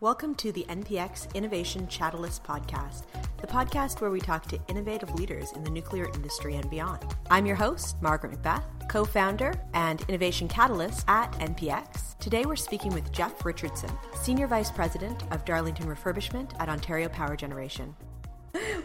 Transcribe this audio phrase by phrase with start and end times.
[0.00, 3.02] Welcome to the NPX Innovation Catalyst Podcast,
[3.40, 7.04] the podcast where we talk to innovative leaders in the nuclear industry and beyond.
[7.30, 12.16] I'm your host, Margaret McBeth, co founder and innovation catalyst at NPX.
[12.20, 17.34] Today we're speaking with Jeff Richardson, Senior Vice President of Darlington Refurbishment at Ontario Power
[17.34, 17.96] Generation.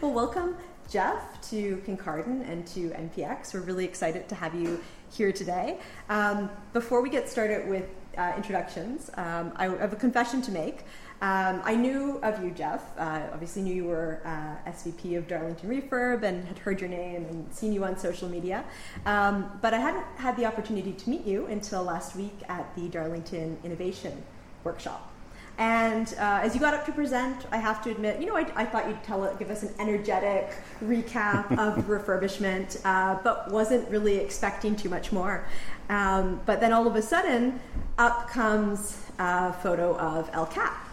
[0.00, 0.56] Well, welcome,
[0.90, 3.54] Jeff, to Kincardine and to NPX.
[3.54, 4.80] We're really excited to have you
[5.12, 5.78] here today.
[6.08, 7.86] Um, before we get started with
[8.18, 10.84] uh, introductions, um, I have a confession to make.
[11.22, 12.82] Um, I knew of you, Jeff.
[12.98, 17.24] Uh, obviously, knew you were uh, SVP of Darlington Refurb and had heard your name
[17.24, 18.64] and seen you on social media.
[19.06, 22.88] Um, but I hadn't had the opportunity to meet you until last week at the
[22.88, 24.22] Darlington Innovation
[24.64, 25.10] Workshop.
[25.56, 28.46] And uh, as you got up to present, I have to admit, you know, I,
[28.56, 30.52] I thought you'd tell it, give us an energetic
[30.82, 35.46] recap of refurbishment, uh, but wasn't really expecting too much more.
[35.88, 37.60] Um, but then all of a sudden,
[37.98, 40.83] up comes a photo of El Cap.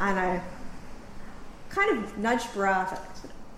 [0.00, 0.42] And I
[1.70, 2.98] kind of nudged Barack.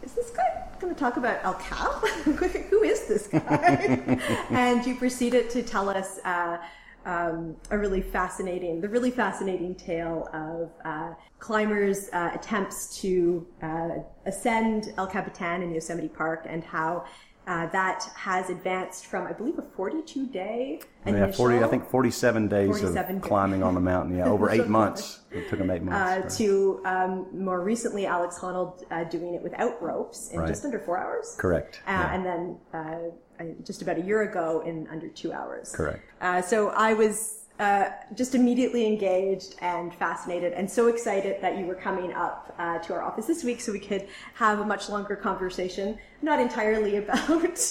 [0.02, 1.92] Is this guy going to talk about El Cap?
[2.24, 4.18] Who is this guy?
[4.50, 6.58] and you proceeded to tell us uh,
[7.06, 13.90] um, a really fascinating, the really fascinating tale of uh, climbers' uh, attempts to uh,
[14.26, 17.04] ascend El Capitan in Yosemite Park and how
[17.46, 20.80] uh, that has advanced from, I believe, a 42 day.
[21.04, 23.28] Initial, Yeah, 40, I think 47 days 47 of days.
[23.28, 24.16] climbing on the mountain.
[24.16, 25.20] Yeah, over eight months.
[25.30, 26.34] It took them eight months.
[26.34, 30.48] Uh, to um, more recently, Alex Honnold uh, doing it without ropes in right.
[30.48, 31.36] just under four hours.
[31.38, 31.82] Correct.
[31.86, 32.14] Uh, yeah.
[32.14, 35.72] And then uh, just about a year ago in under two hours.
[35.72, 36.02] Correct.
[36.20, 41.66] Uh, so I was uh, just immediately engaged and fascinated and so excited that you
[41.66, 44.88] were coming up uh, to our office this week so we could have a much
[44.88, 47.28] longer conversation not entirely about,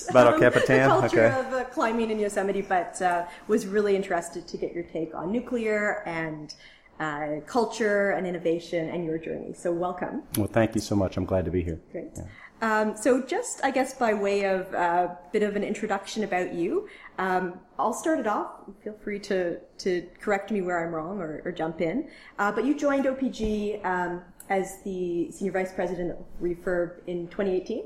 [0.10, 1.40] about um, the culture okay.
[1.40, 5.34] of uh, climbing in yosemite but uh, was really interested to get your take on
[5.34, 6.56] nuclear and
[7.00, 9.52] uh, culture and innovation and your journey.
[9.54, 10.24] So welcome.
[10.38, 11.18] Well thank you so much.
[11.18, 11.82] I'm glad to be here.
[11.92, 12.12] Great.
[12.16, 12.24] Yeah.
[12.62, 16.54] Um, so, just I guess by way of a uh, bit of an introduction about
[16.54, 16.88] you,
[17.18, 18.52] um, I'll start it off.
[18.84, 22.10] Feel free to to correct me where I'm wrong or, or jump in.
[22.40, 27.86] Uh, but you joined OPG um, as the senior vice president of Refurb in 2018.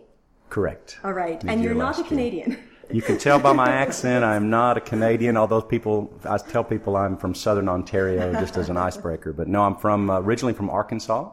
[0.49, 0.99] Correct.
[1.03, 2.57] All right, and you're not a Canadian.
[2.89, 6.95] You can tell by my accent I'm not a Canadian, although people, I tell people
[6.95, 9.33] I'm from southern Ontario just as an icebreaker.
[9.33, 11.31] But no, I'm from, uh, originally from Arkansas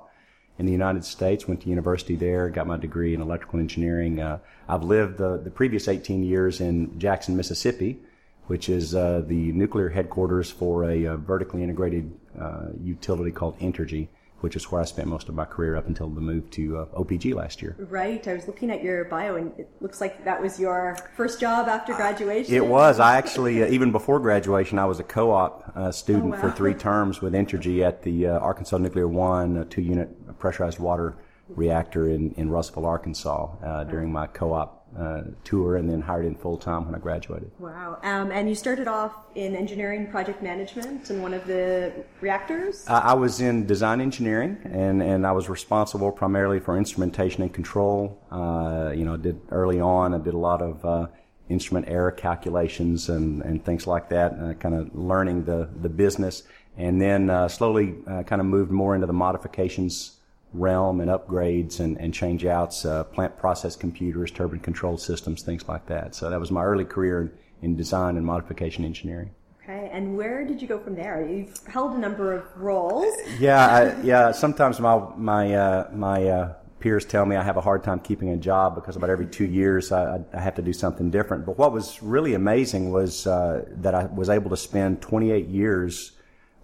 [0.58, 4.20] in the United States, went to university there, got my degree in electrical engineering.
[4.20, 4.38] Uh,
[4.68, 7.98] I've lived the, the previous 18 years in Jackson, Mississippi,
[8.46, 13.58] which is uh, the nuclear headquarters for a, a uh, vertically integrated uh, utility called
[13.58, 14.08] Entergy
[14.44, 16.84] which is where I spent most of my career up until the move to uh,
[17.00, 17.74] OPG last year.
[17.78, 18.28] Right.
[18.28, 21.66] I was looking at your bio, and it looks like that was your first job
[21.66, 22.54] after graduation.
[22.54, 23.00] It was.
[23.00, 26.40] I actually, uh, even before graduation, I was a co-op uh, student oh, wow.
[26.42, 30.10] for three terms with Entergy at the uh, Arkansas Nuclear One two-unit
[30.44, 31.16] pressurized water
[31.48, 36.34] reactor in, in Russellville, Arkansas, uh, during my co-op uh, tour and then hired in
[36.34, 37.50] full time when I graduated.
[37.58, 37.98] Wow.
[38.02, 42.84] Um, and you started off in engineering project management in one of the reactors?
[42.86, 47.52] Uh, I was in design engineering and, and I was responsible primarily for instrumentation and
[47.52, 48.22] control.
[48.30, 51.06] Uh, you know, did early on, I did a lot of uh,
[51.48, 56.42] instrument error calculations and, and things like that, uh, kind of learning the, the business.
[56.76, 60.20] And then uh, slowly kind of moved more into the modifications
[60.54, 65.68] realm and upgrades and, and change outs, uh, plant process computers, turbine control systems, things
[65.68, 66.14] like that.
[66.14, 67.32] So that was my early career in,
[67.62, 69.30] in design and modification engineering.
[69.62, 71.26] Okay, and where did you go from there?
[71.26, 73.12] You've held a number of roles.
[73.38, 74.30] Yeah, I, yeah.
[74.30, 78.28] Sometimes my my uh, my uh, peers tell me I have a hard time keeping
[78.28, 81.46] a job because about every two years I, I have to do something different.
[81.46, 86.12] But what was really amazing was uh, that I was able to spend 28 years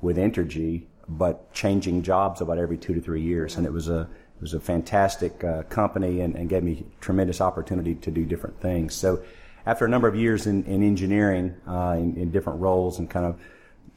[0.02, 3.56] with Entergy but changing jobs about every two to three years.
[3.56, 7.43] And it was a it was a fantastic uh, company and, and, gave me tremendous
[7.43, 8.94] opportunity to do different things.
[8.94, 9.22] So
[9.66, 13.26] after a number of years in, in engineering, uh, in, in, different roles and kind
[13.26, 13.38] of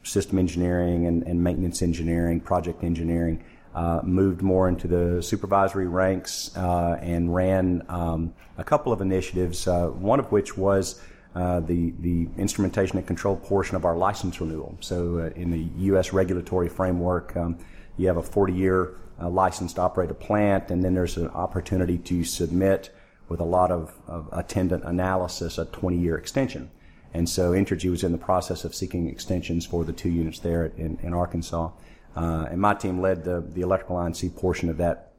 [0.02, 3.42] system engineering and, and maintenance engineering, project engineering,
[3.74, 9.66] uh, moved more into the supervisory ranks uh, and ran um, a couple of initiatives,
[9.66, 11.00] uh, one of which was
[11.34, 14.76] uh, the the instrumentation and control portion of our license renewal.
[14.80, 16.12] So uh, in the U.S.
[16.12, 17.58] regulatory framework, um,
[17.96, 21.28] you have a 40 year uh, license to operate a plant, and then there's an
[21.28, 22.94] opportunity to submit
[23.28, 26.70] with a lot of, of attendant analysis a 20 year extension.
[27.12, 30.66] And so Entergy was in the process of seeking extensions for the two units there
[30.66, 31.70] in, in Arkansas.
[32.16, 35.12] Uh, and my team led the, the electrical I&C portion of that,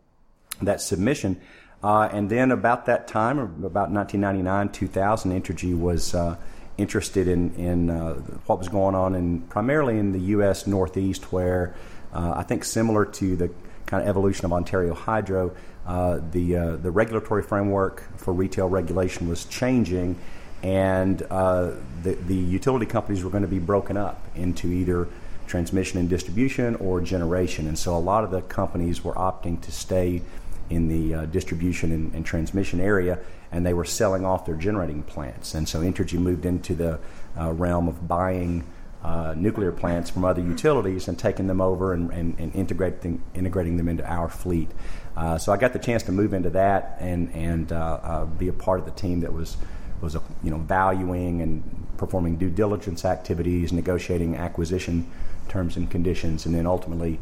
[0.61, 1.39] that submission.
[1.85, 6.35] Uh, and then about that time, about 1999, 2000, Entergy was uh,
[6.79, 8.15] interested in, in uh,
[8.47, 10.65] what was going on in primarily in the U.S.
[10.65, 11.75] Northeast, where
[12.11, 13.51] uh, I think similar to the
[13.85, 15.55] kind of evolution of Ontario Hydro,
[15.85, 20.17] uh, the uh, the regulatory framework for retail regulation was changing,
[20.63, 21.77] and the
[22.25, 25.07] the utility companies were going to be broken up into either
[25.45, 29.71] transmission and distribution or generation, and so a lot of the companies were opting to
[29.71, 30.23] stay
[30.69, 33.19] in the uh, distribution and, and, transmission area,
[33.51, 36.99] and they were selling off their generating plants, and so Entergy moved into the
[37.39, 38.63] uh, realm of buying
[39.05, 43.77] uh, nuclear plants from other utilities and taking them over and, and, and integrating, integrating
[43.77, 44.71] them into our fleet.
[45.15, 48.47] Uh, so I got the chance to move into that and, and uh, uh be
[48.47, 49.57] a part of the team that was,
[50.01, 55.09] was you know, valuing and performing due diligence activities, negotiating acquisition
[55.49, 57.19] terms and conditions, and then ultimately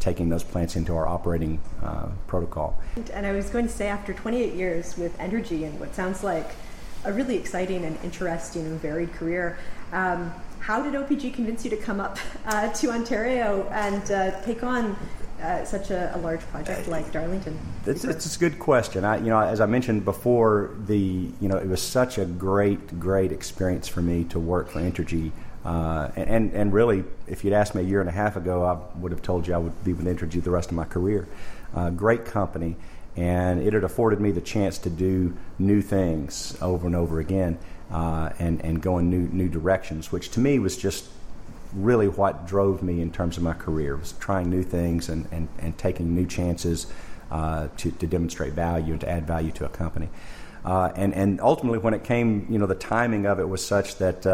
[0.00, 2.80] taking those plants into our operating uh, protocol.
[3.12, 6.50] And I was going to say, after 28 years with Entergy and what sounds like
[7.04, 9.58] a really exciting and interesting and varied career,
[9.92, 14.64] um, how did OPG convince you to come up uh, to Ontario and uh, take
[14.64, 14.96] on
[15.40, 17.58] uh, such a, a, large project like Darlington?
[17.84, 19.04] It's, it's a good question.
[19.04, 22.98] I, you know, as I mentioned before, the you know it was such a great,
[22.98, 25.30] great experience for me to work for Entergy.
[25.66, 28.98] Uh, and, and really, if you'd asked me a year and a half ago, I
[29.00, 31.26] would have told you I would be with Entergy the rest of my career.
[31.74, 32.76] Uh, great company,
[33.16, 37.58] and it had afforded me the chance to do new things over and over again
[37.90, 41.08] uh, and and go in new new directions, which to me was just
[41.72, 45.48] really what drove me in terms of my career was trying new things and, and,
[45.58, 46.86] and taking new chances
[47.32, 50.08] uh, to, to demonstrate value and to add value to a company.
[50.64, 53.96] Uh, and, and ultimately, when it came, you know, the timing of it was such
[53.98, 54.24] that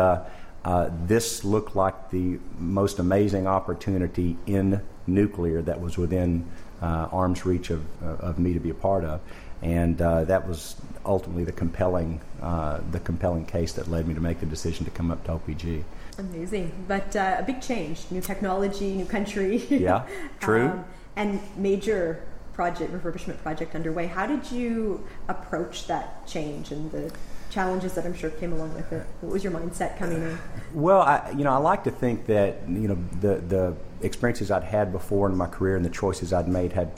[0.65, 6.47] uh, uh this looked like the most amazing opportunity in nuclear that was within
[6.81, 9.21] uh, arm's reach of, of me to be a part of
[9.63, 10.77] and uh, that was
[11.07, 14.91] ultimately the compelling uh, the compelling case that led me to make the decision to
[14.91, 15.85] come up to OPG.
[16.19, 19.57] Amazing, but uh, a big change, new technology, new country.
[19.69, 20.07] Yeah,
[20.41, 20.69] true.
[20.69, 20.85] um,
[21.17, 24.07] and major project refurbishment project underway.
[24.07, 27.13] How did you approach that change and the
[27.53, 29.07] challenges that I'm sure came along with it?
[29.21, 30.39] What was your mindset coming in?
[30.73, 34.65] Well, I, you know, I like to think that you know the the experiences I'd
[34.65, 36.91] had before in my career and the choices I'd made had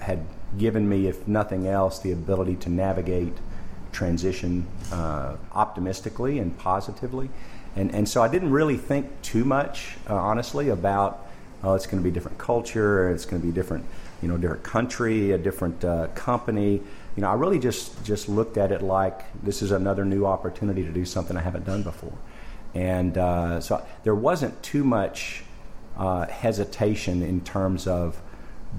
[0.00, 0.24] had
[0.58, 3.32] given me, if nothing else, the ability to navigate
[3.92, 7.30] transition uh, optimistically and positively.
[7.76, 11.26] And, and so I didn't really think too much, uh, honestly, about,
[11.62, 13.84] oh, it's going to be different culture, it's going to be different,
[14.22, 16.82] you know, different country, a different uh, company.
[17.16, 20.82] You know, I really just, just looked at it like this is another new opportunity
[20.82, 22.18] to do something I haven't done before.
[22.74, 25.44] And uh, so there wasn't too much
[25.96, 28.20] uh, hesitation in terms of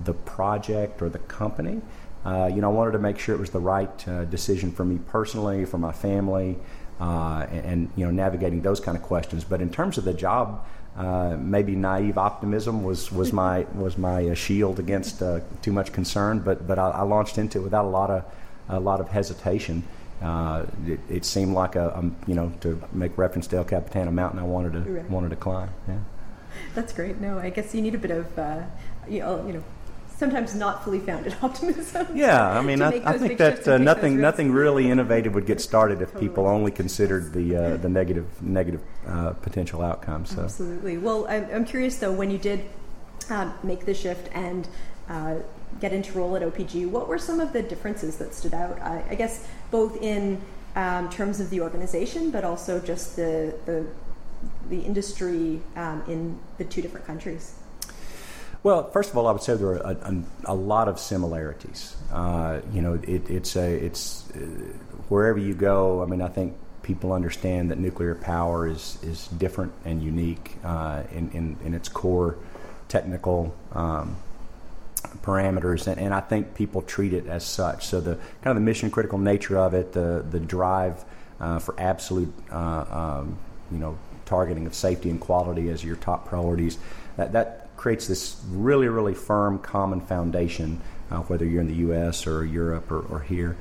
[0.03, 1.81] the project or the company.
[2.25, 4.83] Uh, you know, I wanted to make sure it was the right uh, decision for
[4.83, 6.57] me personally, for my family,
[6.99, 9.45] uh, and, and, you know, navigating those kind of questions.
[9.45, 10.65] But in terms of the job,
[10.97, 15.91] uh, maybe naive optimism was, was my was my uh, shield against uh, too much
[15.91, 16.39] concern.
[16.39, 18.23] But but I, I, launched into it without a lot of
[18.69, 19.83] a lot of hesitation.
[20.21, 24.39] It, it, seemed like a, you know to make reference to El Capitan, a mountain
[24.39, 25.09] I wanted to right.
[25.09, 25.69] wanted to climb.
[25.87, 25.99] Yeah.
[26.73, 27.19] That's great.
[27.19, 28.27] No, I guess you need a bit of
[29.09, 29.63] you know, you know
[30.17, 32.07] sometimes not fully founded optimism.
[32.13, 36.01] Yeah, I mean, I, I, think that uh, nothing nothing really innovative would get started
[36.01, 36.29] if totally.
[36.29, 40.35] people only considered the uh, the negative negative uh, potential outcomes.
[40.35, 40.43] So.
[40.43, 40.97] Absolutely.
[40.97, 42.65] Well, I'm, I'm, curious though, when you did
[43.29, 44.67] um, make the shift and
[45.09, 45.35] uh,
[45.79, 48.79] get into role at OPG, what were some of the differences that stood out?
[48.81, 50.41] I, I guess both in
[50.75, 53.85] um, terms of the organization, but also just the the,
[54.69, 57.55] the industry um, in the two different countries.
[58.65, 61.95] Well, first of all, I would say there are a, a, a lot of similarities.
[62.11, 64.39] Uh, you know, it, it's a it's uh,
[65.07, 66.01] wherever you go.
[66.01, 71.03] I mean, I think people understand that nuclear power is is different and unique uh,
[71.11, 72.39] in, in, in its core
[72.87, 74.17] technical um,
[75.21, 77.85] parameters, and, and, I think people treat it as such.
[77.85, 81.05] So the kind of the mission critical nature of it, the the drive
[81.39, 83.37] uh, for absolute uh, um,
[83.69, 83.95] you know
[84.25, 86.79] targeting of safety and quality as your top priorities.
[87.17, 92.25] That that creates this really, really firm common foundation, uh, whether you're in the U.S.
[92.25, 93.55] or Europe or, or here.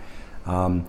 [0.47, 0.87] Um,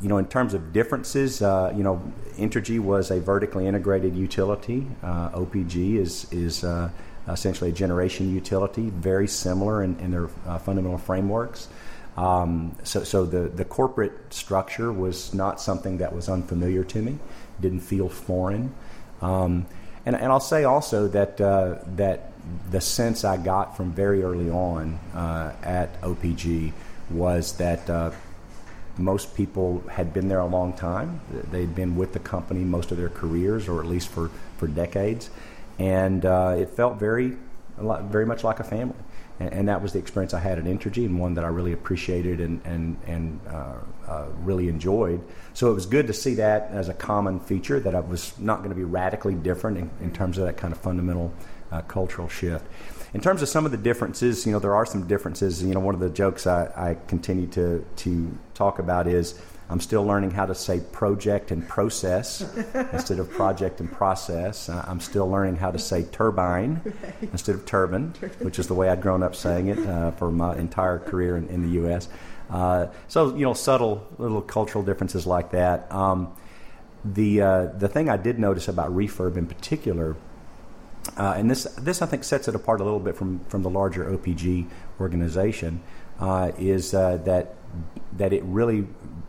[0.00, 2.00] you know, in terms of differences, uh, you know,
[2.36, 4.86] Entergy was a vertically integrated utility.
[5.02, 6.88] Uh, OPG is is uh,
[7.26, 11.66] essentially a generation utility, very similar in, in their uh, fundamental frameworks.
[12.16, 17.18] Um, so, so the, the corporate structure was not something that was unfamiliar to me.
[17.60, 18.72] Didn't feel foreign.
[19.20, 19.66] Um,
[20.06, 22.32] and, and I'll say also that uh, that
[22.70, 26.72] the sense I got from very early on uh, at OPG
[27.10, 28.10] was that uh,
[28.98, 31.20] most people had been there a long time.
[31.50, 35.30] They'd been with the company most of their careers, or at least for, for decades.
[35.78, 37.36] And uh, it felt very
[37.80, 38.96] lot, very much like a family.
[39.40, 41.72] And, and, that was the experience I had at Entergy, and one that I really
[41.72, 43.74] appreciated and and and uh,
[44.08, 45.22] uh, really enjoyed.
[45.54, 48.58] So it was good to see that as a common feature that I was not
[48.58, 51.32] going to be radically different in, in, terms of that kind of fundamental
[51.70, 52.64] uh, cultural shift.
[53.14, 55.62] In terms of some of the differences, you know, there are some differences.
[55.62, 59.80] You know, one of the jokes I, I continue to to talk about is I'm
[59.80, 62.40] still learning how to say project and process
[62.92, 64.68] instead of project and process.
[64.68, 67.14] I'm still learning how to say turbine right.
[67.32, 70.56] instead of turbine, which is the way I'd grown up saying it uh, for my
[70.56, 72.08] entire career in, in the U.S.
[72.48, 75.92] Uh, so, you know, subtle little cultural differences like that.
[75.92, 76.34] Um,
[77.04, 80.16] the, uh, the thing I did notice about refurb in particular,
[81.16, 83.70] uh, and this, this I think sets it apart a little bit from, from the
[83.70, 84.66] larger OPG
[85.00, 85.80] organization,
[86.20, 87.54] uh, is that
[88.16, 88.86] that it really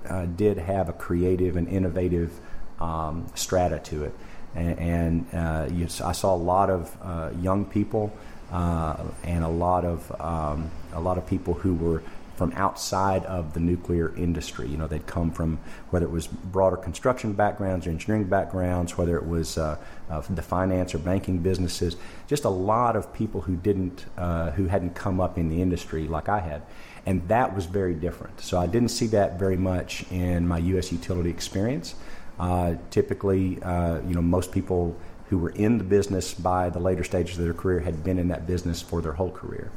[0.08, 2.40] uh, did have a creative and innovative
[2.80, 4.14] um, strata to it.
[4.56, 8.12] And, and uh, you, I saw a lot of uh, young people
[8.52, 12.02] uh, and a lot of um, a lot of people who were
[12.40, 14.66] from outside of the nuclear industry.
[14.66, 19.18] You know, they'd come from whether it was broader construction backgrounds or engineering backgrounds, whether
[19.18, 19.76] it was uh,
[20.10, 21.98] uh, the finance or banking businesses.
[22.28, 26.08] Just a lot of people who didn't, uh, who hadn't come up in the industry
[26.08, 26.62] like I had,
[27.06, 28.40] and that was very different.
[28.40, 30.94] So I didn't see that very much in my U.S.
[30.94, 31.96] utility experience.
[32.40, 34.96] Uh, typically, uh, you know, most people
[35.28, 38.30] who were in the business by the later stages of their career had been in
[38.30, 39.70] that business for their whole career,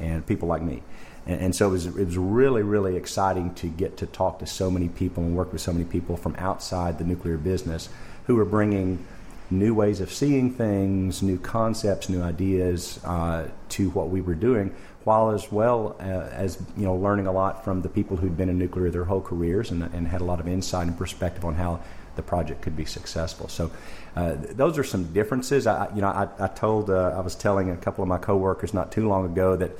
[0.00, 0.82] and people like me.
[1.26, 4.46] And, and so it was, it was really, really exciting to get to talk to
[4.46, 7.88] so many people and work with so many people from outside the nuclear business
[8.26, 9.04] who were bringing
[9.50, 14.74] new ways of seeing things, new concepts, new ideas uh, to what we were doing,
[15.04, 16.02] while as well uh,
[16.32, 19.20] as you know learning a lot from the people who'd been in nuclear their whole
[19.20, 21.80] careers and, and had a lot of insight and perspective on how
[22.16, 23.46] the project could be successful.
[23.46, 23.70] So
[24.16, 25.66] uh, those are some differences.
[25.66, 28.74] I, you know, I, I told uh, I was telling a couple of my coworkers
[28.74, 29.70] not too long ago that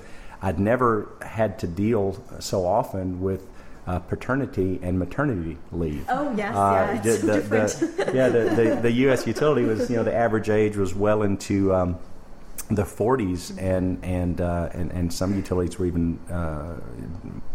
[0.43, 3.47] I'd never had to deal so often with
[3.87, 6.05] uh, paternity and maternity leave.
[6.09, 8.28] Oh yes, uh, yeah, the, the, the, yeah.
[8.28, 9.26] The, the, the, U.S.
[9.26, 11.97] utility was you know the average age was well into um,
[12.69, 16.75] the 40s, and and, uh, and and some utilities were even uh,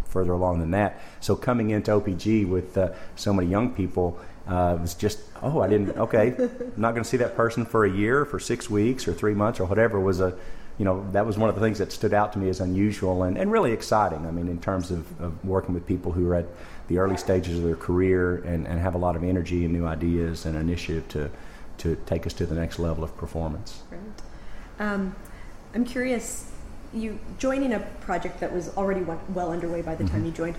[0.06, 1.02] further along than that.
[1.20, 5.68] So coming into OPG with uh, so many young people uh, was just oh I
[5.68, 9.06] didn't okay I'm not going to see that person for a year, for six weeks,
[9.06, 10.38] or three months, or whatever was a
[10.82, 13.22] you know, that was one of the things that stood out to me as unusual
[13.22, 14.26] and, and really exciting.
[14.26, 16.48] I mean, in terms of, of working with people who are at
[16.88, 19.86] the early stages of their career and, and have a lot of energy and new
[19.86, 21.30] ideas and initiative to,
[21.78, 23.84] to take us to the next level of performance.
[23.92, 24.02] Right.
[24.80, 25.16] Um,
[25.76, 26.52] I'm curious,
[26.96, 30.14] you joining a project that was already well underway by the mm-hmm.
[30.16, 30.56] time you joined.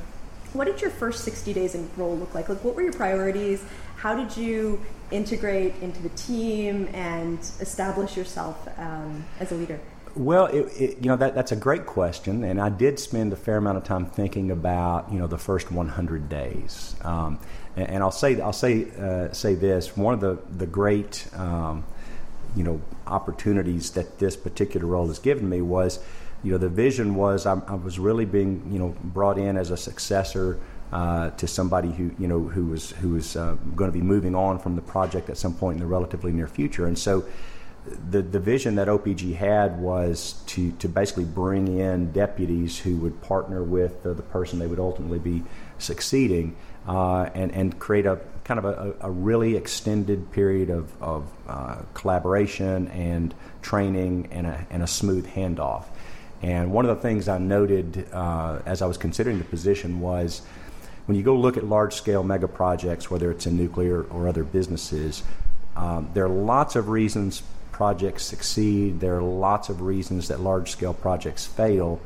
[0.52, 2.48] What did your first 60 days in role look like?
[2.48, 3.64] Like, what were your priorities?
[3.96, 9.80] How did you integrate into the team and establish yourself um, as a leader?
[10.14, 13.36] Well, it, it, you know that that's a great question, and I did spend a
[13.36, 16.96] fair amount of time thinking about you know the first 100 days.
[17.02, 17.38] Um,
[17.76, 21.84] and, and, I'll say I'll say uh, say this: one of the the great um,
[22.54, 25.98] you know opportunities that this particular role has given me was,
[26.42, 29.70] you know, the vision was I, I was really being you know brought in as
[29.70, 30.58] a successor.
[30.92, 34.34] Uh, to somebody who you know who was who was uh, going to be moving
[34.34, 37.24] on from the project at some point in the relatively near future, and so
[37.84, 43.20] the, the vision that OPG had was to, to basically bring in deputies who would
[43.22, 45.42] partner with the, the person they would ultimately be
[45.78, 51.28] succeeding uh, and, and create a kind of a, a really extended period of, of
[51.48, 55.84] uh, collaboration and training and a, and a smooth handoff.
[56.40, 60.42] And one of the things I noted uh, as I was considering the position was
[61.06, 64.44] when you go look at large scale mega projects, whether it's in nuclear or other
[64.44, 65.22] businesses,
[65.76, 67.42] um, there are lots of reasons
[67.82, 69.00] projects succeed.
[69.00, 72.00] There are lots of reasons that large scale projects fail.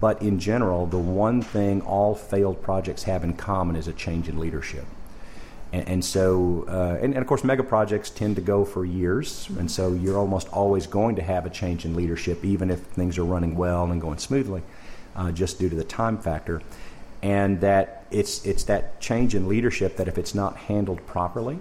[0.00, 4.30] But in general, the one thing all failed projects have in common is a change
[4.30, 4.86] in leadership.
[5.70, 9.50] And, and so, uh, and, and, of course, mega projects tend to go for years.
[9.58, 13.18] And so you're almost always going to have a change in leadership, even if things
[13.18, 14.62] are running well and going smoothly,
[15.14, 16.62] uh, just due to the time factor.
[17.20, 21.58] And that it's, it's that change in leadership that if it's not handled properly,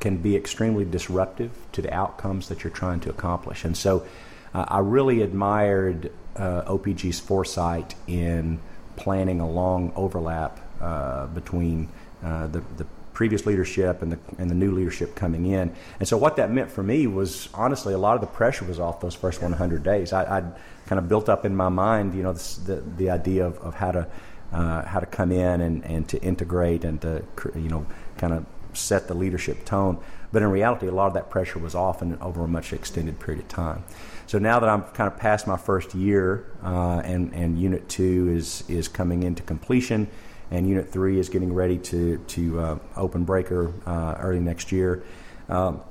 [0.00, 3.64] can be extremely disruptive to the outcomes that you're trying to accomplish.
[3.64, 4.06] And so
[4.52, 8.60] uh, I really admired uh, OPG's foresight in
[8.96, 11.88] planning a long overlap uh, between
[12.22, 15.74] uh, the, the previous leadership and the, and the new leadership coming in.
[16.00, 18.80] And so what that meant for me was honestly a lot of the pressure was
[18.80, 20.12] off those first 100 days.
[20.12, 20.52] I, would
[20.86, 23.74] kind of built up in my mind, you know, this, the, the idea of, of
[23.74, 24.06] how to
[24.54, 27.24] uh, how to come in and, and to integrate and to
[27.56, 27.84] you know
[28.16, 29.98] kind of set the leadership tone.
[30.32, 33.20] But in reality, a lot of that pressure was off and over a much extended
[33.20, 33.84] period of time.
[34.26, 38.32] So now that I'm kind of past my first year, uh, and and Unit Two
[38.34, 40.08] is is coming into completion,
[40.50, 45.04] and Unit Three is getting ready to to uh, open breaker uh, early next year.
[45.48, 45.82] Um,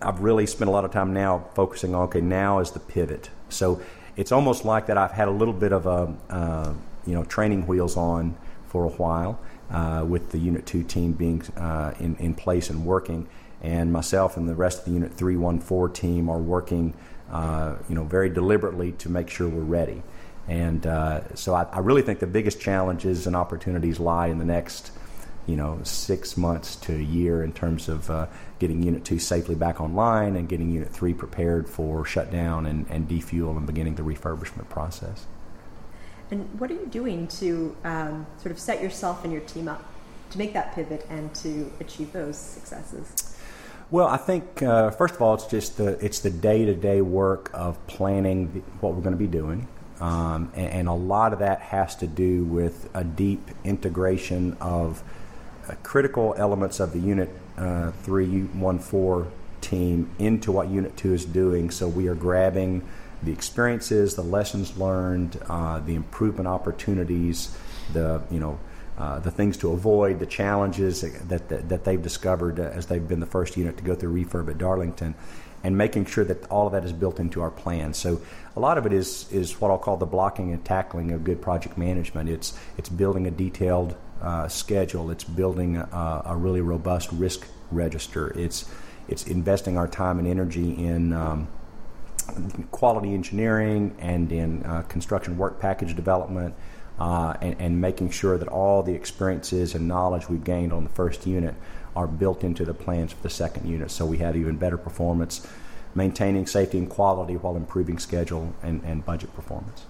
[0.00, 3.30] I've really spent a lot of time now focusing on okay, now is the pivot.
[3.48, 3.82] So
[4.16, 6.74] it's almost like that I've had a little bit of a uh,
[7.04, 8.36] you know training wheels on
[8.68, 9.38] for a while
[9.72, 13.26] uh, with the Unit Two team being uh, in in place and working,
[13.62, 16.94] and myself and the rest of the Unit Three One Four team are working
[17.30, 20.02] uh, you know very deliberately to make sure we're ready.
[20.48, 24.44] And uh, so I, I really think the biggest challenges and opportunities lie in the
[24.44, 24.90] next
[25.46, 28.26] you know six months to a year in terms of uh,
[28.58, 33.08] getting Unit Two safely back online and getting Unit Three prepared for shutdown and, and
[33.08, 35.26] defuel and beginning the refurbishment process.
[36.32, 39.84] And what are you doing to um, sort of set yourself and your team up
[40.30, 43.36] to make that pivot and to achieve those successes?
[43.90, 47.02] Well, I think uh, first of all, it's just the it's the day to day
[47.02, 49.68] work of planning what we're going to be doing,
[50.00, 55.02] um, and, and, a lot of that has to do with a deep integration of
[55.68, 61.70] uh, critical elements of the Unit uh, 314 team into what Unit 2 is doing.
[61.70, 62.88] So we are grabbing
[63.22, 67.56] the experiences, the lessons learned, uh, the improvement opportunities,
[67.92, 68.58] the you know
[68.98, 73.20] uh, the things to avoid, the challenges that, that, that they've discovered as they've been
[73.20, 75.14] the first unit to go through refurb at Darlington,
[75.64, 77.94] and making sure that all of that is built into our plan.
[77.94, 78.20] So
[78.54, 81.40] a lot of it is is what I'll call the blocking and tackling of good
[81.40, 82.28] project management.
[82.28, 85.10] It's it's building a detailed uh, schedule.
[85.10, 88.36] It's building a, a, really robust risk register.
[88.38, 88.70] It's
[89.08, 91.48] it's investing our time and energy in um,
[92.70, 96.54] quality engineering and in uh, construction work package development,
[96.98, 100.90] uh, and, and, making sure that all the experiences and knowledge we've gained on the
[100.90, 101.54] first unit
[101.96, 105.46] are built into the plans for the second unit, so we have even better performance,
[105.94, 109.86] maintaining safety and quality while improving schedule and, and budget performance.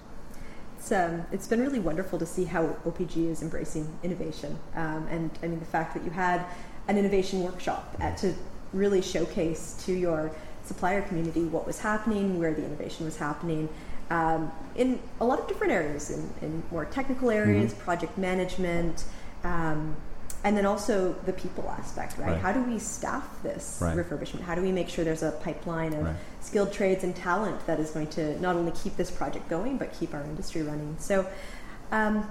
[0.78, 5.30] It's um, it's been really wonderful to see how OPG is embracing innovation, um, and
[5.42, 6.44] I mean the fact that you had
[6.88, 8.34] an innovation workshop at, to
[8.72, 10.32] really showcase to your
[10.64, 13.68] supplier community what was happening, where the innovation was happening,
[14.10, 17.82] um, in a lot of different areas, in, in more technical areas, mm-hmm.
[17.82, 19.04] project management.
[19.44, 19.96] Um,
[20.44, 22.32] and then also the people aspect, right?
[22.32, 22.38] right?
[22.38, 23.96] How do we staff this right.
[23.96, 24.40] refurbishment?
[24.40, 26.16] How do we make sure there's a pipeline of right.
[26.40, 29.92] skilled trades and talent that is going to not only keep this project going but
[29.92, 30.96] keep our industry running?
[30.98, 31.26] So,
[31.92, 32.28] um,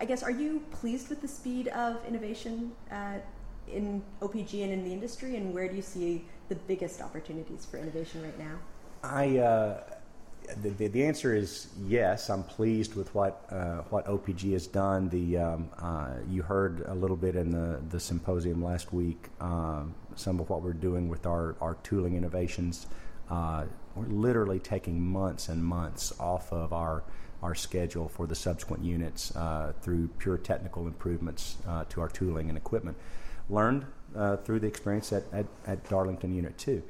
[0.00, 3.14] I guess, are you pleased with the speed of innovation uh,
[3.72, 7.78] in OPG and in the industry, and where do you see the biggest opportunities for
[7.78, 8.58] innovation right now?
[9.02, 9.38] I.
[9.38, 9.80] Uh
[10.62, 12.30] the, the, the, answer is yes.
[12.30, 15.08] I'm pleased with what uh, what OPG has done.
[15.08, 19.28] The um, uh, you heard a little bit in the, the symposium last week.
[19.40, 22.86] Um, some of what we're doing with our, our tooling innovations.
[23.30, 27.02] Uh, we're literally taking months and months off of our
[27.40, 32.48] our schedule for the subsequent units uh, through pure technical improvements uh, to our tooling
[32.48, 32.96] and equipment.
[33.50, 36.82] Learned uh, through the experience at, at, at Darlington Unit Two.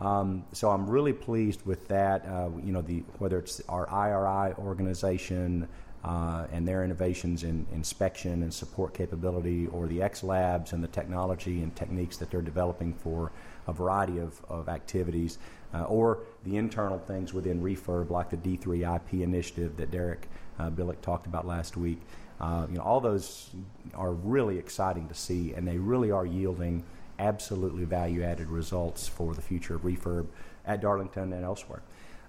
[0.00, 2.26] Um, so I'm really pleased with that.
[2.26, 5.68] Uh, you know, the, whether it's our IRI organization
[6.04, 10.88] uh, and their innovations in inspection and support capability, or the X Labs and the
[10.88, 13.30] technology and techniques that they're developing for
[13.68, 15.38] a variety of, of activities,
[15.72, 20.70] uh, or the internal things within refurb like the D3 IP initiative that Derek uh,
[20.70, 22.00] Billick talked about last week.
[22.42, 23.50] Uh, you know, all those
[23.94, 26.84] are really exciting to see, and they really are yielding
[27.20, 30.26] absolutely value added results for the future of refurb
[30.66, 31.82] at Darlington and elsewhere.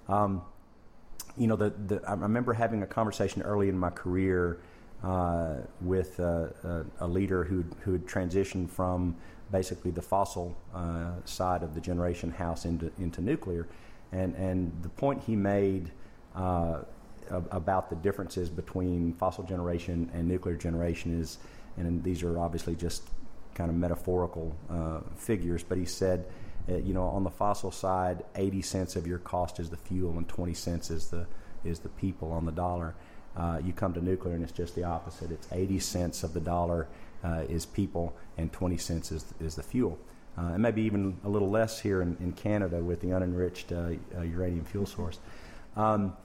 [0.08, 0.43] Um,
[1.36, 4.60] you know, the, the, I remember having a conversation early in my career
[5.04, 9.15] uh, with uh, a, a, leader who who had transitioned from
[9.52, 13.67] basically the fossil uh, side of the generation house into into nuclear,
[14.12, 15.91] and and the point he made
[17.30, 21.38] about the differences between fossil generation and nuclear generation is,
[21.78, 23.04] and these are obviously just
[23.56, 26.26] kind of metaphorical uh, figures, but he said,
[26.70, 30.18] uh, you know, on the fossil side, 80 cents of your cost is the fuel
[30.18, 31.28] and 20 cents is the
[31.64, 32.94] is the people on the dollar.
[33.36, 35.32] Uh, you come to nuclear and it's just the opposite.
[35.32, 36.88] It's 80 cents of the dollar
[37.24, 39.98] uh, is people and 20 cents is, is the fuel.
[40.38, 44.22] Uh, and maybe even a little less here in, in Canada with the unenriched uh,
[44.22, 45.20] uranium fuel source.
[45.76, 46.16] Um,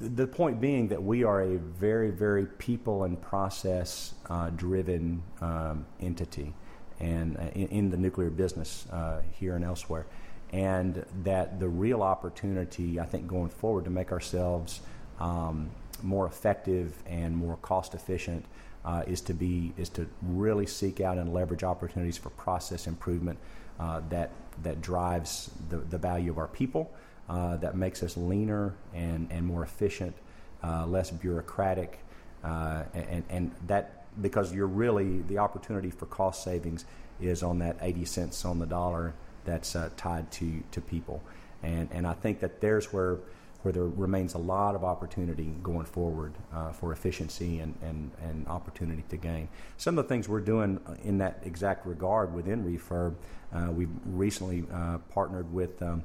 [0.00, 5.86] the point being that we are a very, very people and process uh, driven um,
[6.00, 6.52] entity
[7.00, 10.06] and uh, in, in, the nuclear business uh, here and elsewhere.
[10.52, 14.80] And that the real opportunity, I think, going forward to make ourselves
[15.20, 15.70] um,
[16.02, 18.44] more effective and more cost efficient
[18.84, 23.38] uh, is to be is to really seek out and leverage opportunities for process improvement
[23.78, 24.30] uh, that
[24.62, 26.90] that drives the, the value of our people,
[27.28, 30.16] uh, that makes us leaner and, and more efficient,
[30.64, 31.98] uh, less bureaucratic,
[32.42, 36.84] uh, and, and that because you're really the opportunity for cost savings
[37.20, 41.22] is on that 80 cents on the dollar that's uh, tied to, to people.
[41.62, 43.18] And, and I think that there's where,
[43.62, 48.46] where there remains a lot of opportunity going forward uh, for efficiency and, and, and
[48.48, 49.48] opportunity to gain.
[49.76, 53.14] Some of the things we're doing in that exact regard within Refurb,
[53.52, 56.04] uh, we've recently uh, partnered with um,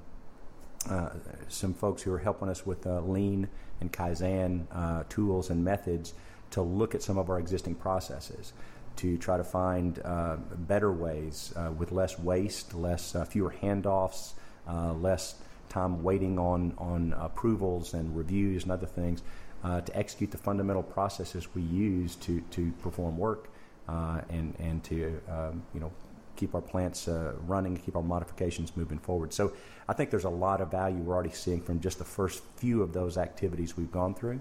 [0.89, 1.09] uh,
[1.47, 3.47] some folks who are helping us with uh, lean
[3.79, 6.13] and Kaizen uh, tools and methods
[6.51, 8.53] to look at some of our existing processes
[8.97, 14.33] to try to find uh, better ways uh, with less waste, less uh, fewer handoffs,
[14.67, 15.35] uh, less
[15.71, 19.23] time waiting on on approvals and reviews and other things
[19.63, 23.49] uh, to execute the fundamental processes we use to to perform work
[23.87, 25.91] uh, and and to um, you know
[26.35, 27.07] keep our plants
[27.45, 29.31] running, keep our modifications moving forward.
[29.31, 29.53] So
[29.87, 32.81] I think there's a lot of value we're already seeing from just the first few
[32.81, 34.39] of those activities we've gone through.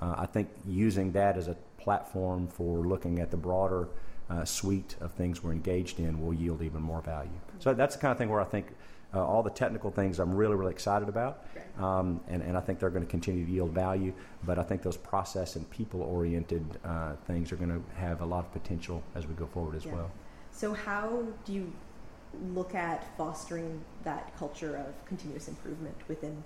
[0.00, 3.88] Uh, I think using that as a platform for looking at the broader
[4.28, 7.30] uh, suite of things we're engaged in will yield even more value.
[7.58, 8.66] So that's the kind of thing where I think
[9.14, 11.44] uh, all the technical things I'm really, really excited about,
[11.78, 14.12] um, and, and I think they're going to continue to yield value.
[14.44, 18.26] But I think those process and people oriented uh, things are going to have a
[18.26, 19.94] lot of potential as we go forward as yeah.
[19.94, 20.10] well.
[20.52, 21.72] So, how do you
[22.54, 26.42] look at fostering that culture of continuous improvement within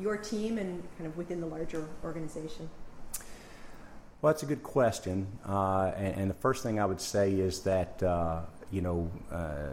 [0.00, 2.68] your team and kind of within the larger organization?
[4.20, 5.28] Well, that's a good question.
[5.46, 8.40] Uh, and, and, the first thing I would say is that, uh,
[8.72, 9.68] you know, uh,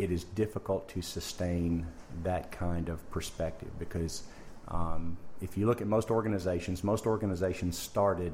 [0.00, 1.86] it is difficult to sustain
[2.22, 4.22] that kind of perspective because
[4.68, 8.32] um, if you look at most organizations, most organizations started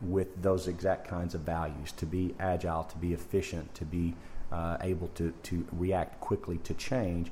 [0.00, 4.14] with those exact kinds of values to be agile, to be efficient, to be
[4.52, 7.30] uh, able to, to react quickly to change.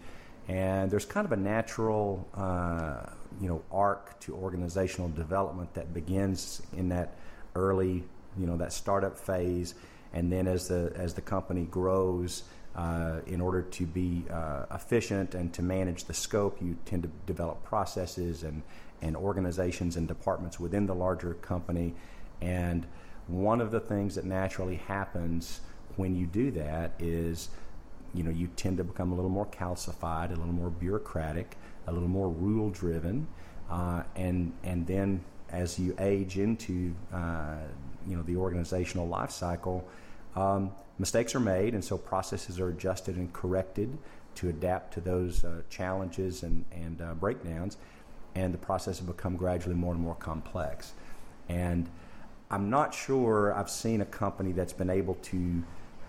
[0.48, 3.10] And there's kind of a natural uh,
[3.40, 7.16] you know arc to organizational development that begins in that
[7.54, 8.02] early
[8.38, 9.74] you know that startup phase,
[10.14, 12.44] and then as the as the company grows.
[12.76, 17.10] Uh, in order to be uh, efficient and to manage the scope, you tend to
[17.26, 18.62] develop processes and,
[19.02, 21.92] and organizations and departments within the larger company.
[22.40, 22.86] And
[23.26, 25.60] one of the things that naturally happens
[25.96, 27.48] when you do that is,
[28.14, 31.92] you know, you tend to become a little more calcified, a little more bureaucratic, a
[31.92, 33.26] little more rule driven,
[33.70, 37.56] uh, and and then as you age into uh,
[38.06, 39.86] you know the organizational life cycle,
[40.38, 43.96] um, mistakes are made, and so processes are adjusted and corrected
[44.36, 47.76] to adapt to those uh, challenges and and uh, breakdowns,
[48.34, 50.92] and the process has become gradually more and more complex,
[51.48, 51.88] and
[52.50, 55.62] I'm not sure I've seen a company that's been able to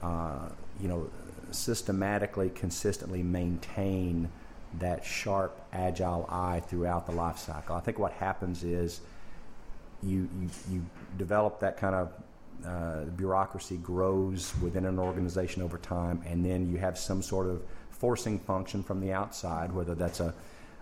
[0.03, 1.09] uh, you know
[1.51, 4.29] systematically, consistently maintain
[4.77, 7.75] that sharp, agile eye throughout the life cycle.
[7.75, 9.01] I think what happens is
[10.03, 10.85] you, you, you
[11.17, 12.11] develop that kind of
[12.65, 17.61] uh, bureaucracy grows within an organization over time, and then you have some sort of
[17.89, 20.33] forcing function from the outside, whether that's a,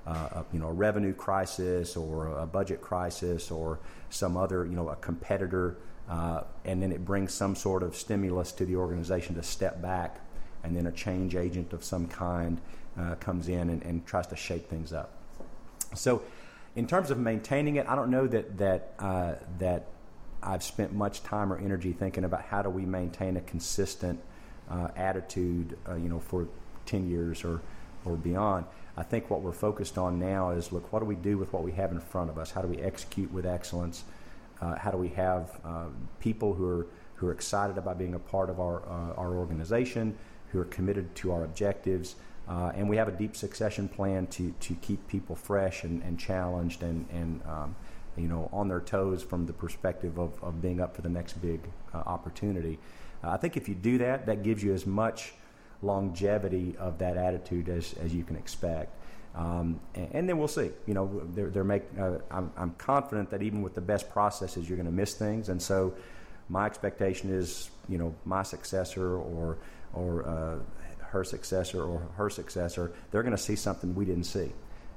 [0.06, 4.76] uh, a, you know a revenue crisis or a budget crisis or some other you
[4.76, 5.78] know a competitor,
[6.10, 10.20] uh, and then it brings some sort of stimulus to the organization to step back,
[10.64, 12.62] and then a change agent of some kind
[13.00, 15.12] uh, comes in and, and, tries to shake things up.
[15.94, 16.24] So,
[16.76, 19.88] in terms of maintaining it, I don't know that that uh, that
[20.48, 24.18] I've spent much time or energy thinking about how do we maintain a consistent
[24.72, 26.48] uh, attitude, uh, you know, for
[26.86, 27.62] ten years or
[28.06, 28.66] or beyond.
[28.96, 31.64] I think what we're focused on now is look, what do we do with what
[31.64, 32.52] we have in front of us?
[32.52, 34.06] How do we execute with excellence?
[34.62, 35.86] Uh, how do we have uh,
[36.20, 38.84] people who are who are excited about being a part of our
[39.18, 40.18] our organization,
[40.52, 42.16] who are committed to our objectives?
[42.48, 46.18] Uh, and we have a deep succession plan to, to keep people fresh and, and
[46.18, 47.76] challenged and, and um,
[48.18, 51.34] you know, on their toes from the perspective of, of being up for the next
[51.42, 51.60] big
[51.94, 52.80] uh, opportunity.
[53.24, 55.34] Uh, I think if you do that, that gives you as much
[55.82, 58.94] longevity of that attitude as, as you can expect.
[59.36, 60.72] Um, and, and, then we'll see.
[60.88, 64.68] You know, they're, they're make, uh, I'm, I'm confident that even with the best processes,
[64.68, 65.50] you're going to miss things.
[65.50, 65.94] And so
[66.50, 69.58] my expectation is, you know, my successor or,
[69.94, 70.56] or uh,
[71.10, 74.52] her successor or her successor, they're going to see something we didn't see,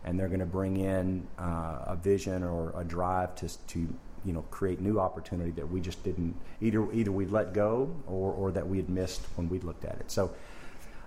[0.05, 3.79] and they're going to bring in uh, a vision or a drive to to
[4.25, 8.33] you know create new opportunity that we just didn't either either we let go or
[8.33, 10.11] or that we had missed when we looked at it.
[10.11, 10.33] So.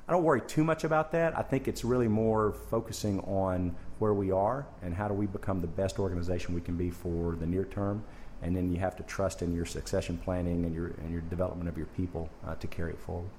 [0.05, 1.37] I don't worry too much about that.
[1.37, 5.61] I think it's really more focusing on where we are and how do we become
[5.61, 8.03] the best organization we can be for the near term
[8.43, 11.69] and then you have to trust in your succession planning and your and your development
[11.69, 13.29] of your people uh, to carry it forward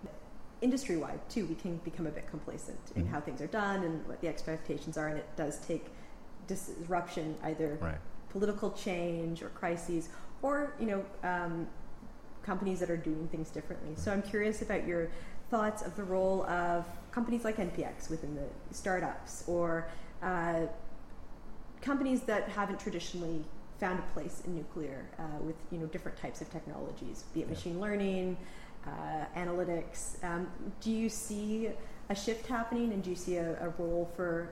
[0.64, 3.00] industry wide too, we can become a bit complacent mm-hmm.
[3.00, 5.87] in how things are done and what the expectations are, and it does take
[6.46, 7.98] disruption, either right.
[8.31, 10.09] political change or crises,
[10.42, 11.05] or you know.
[11.22, 11.68] Um,
[12.44, 13.94] companies that are doing things differently.
[13.96, 15.11] So I'm curious about your
[15.50, 19.88] thoughts of the role of companies like NPX within the startups or
[20.22, 20.66] uh,
[21.81, 23.44] companies that haven't traditionally
[23.79, 27.44] found a place in nuclear uh, with you know different types of technologies, be it
[27.44, 27.55] yeah.
[27.55, 28.37] machine learning,
[28.87, 30.23] uh, analytics.
[30.25, 30.49] Um,
[30.81, 31.70] do you see
[32.09, 34.51] a shift happening, and do you see a, a, role for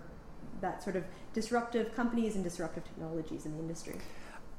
[0.61, 3.97] that sort of disruptive companies and disruptive technologies in the industry?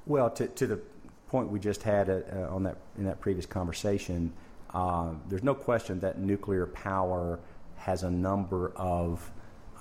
[0.06, 0.80] Well, to, to the
[1.28, 4.32] point we just had uh, uh on that in that previous conversation,
[4.74, 7.40] uh, there's no question that nuclear power
[7.78, 9.32] has a number of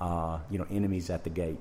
[0.00, 1.58] uh, you know enemies at the gate,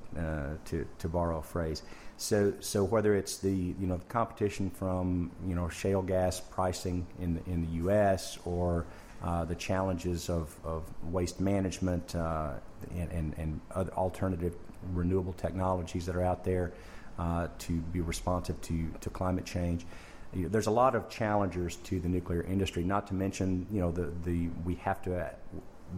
[0.66, 1.84] to to borrow a phrase.
[2.22, 7.08] So, so whether it's the you know the competition from you know shale gas pricing
[7.20, 8.38] in the, in the U.S.
[8.46, 8.86] or
[9.24, 12.52] uh, the challenges of, of waste management uh,
[12.96, 14.54] and, and, and, other alternative
[14.94, 16.74] renewable technologies that are out there
[17.18, 19.86] uh, to be responsive to, to climate change.
[20.34, 22.84] There's a lot of challengers to the nuclear industry.
[22.84, 25.32] Not to mention, you know, the, the we have to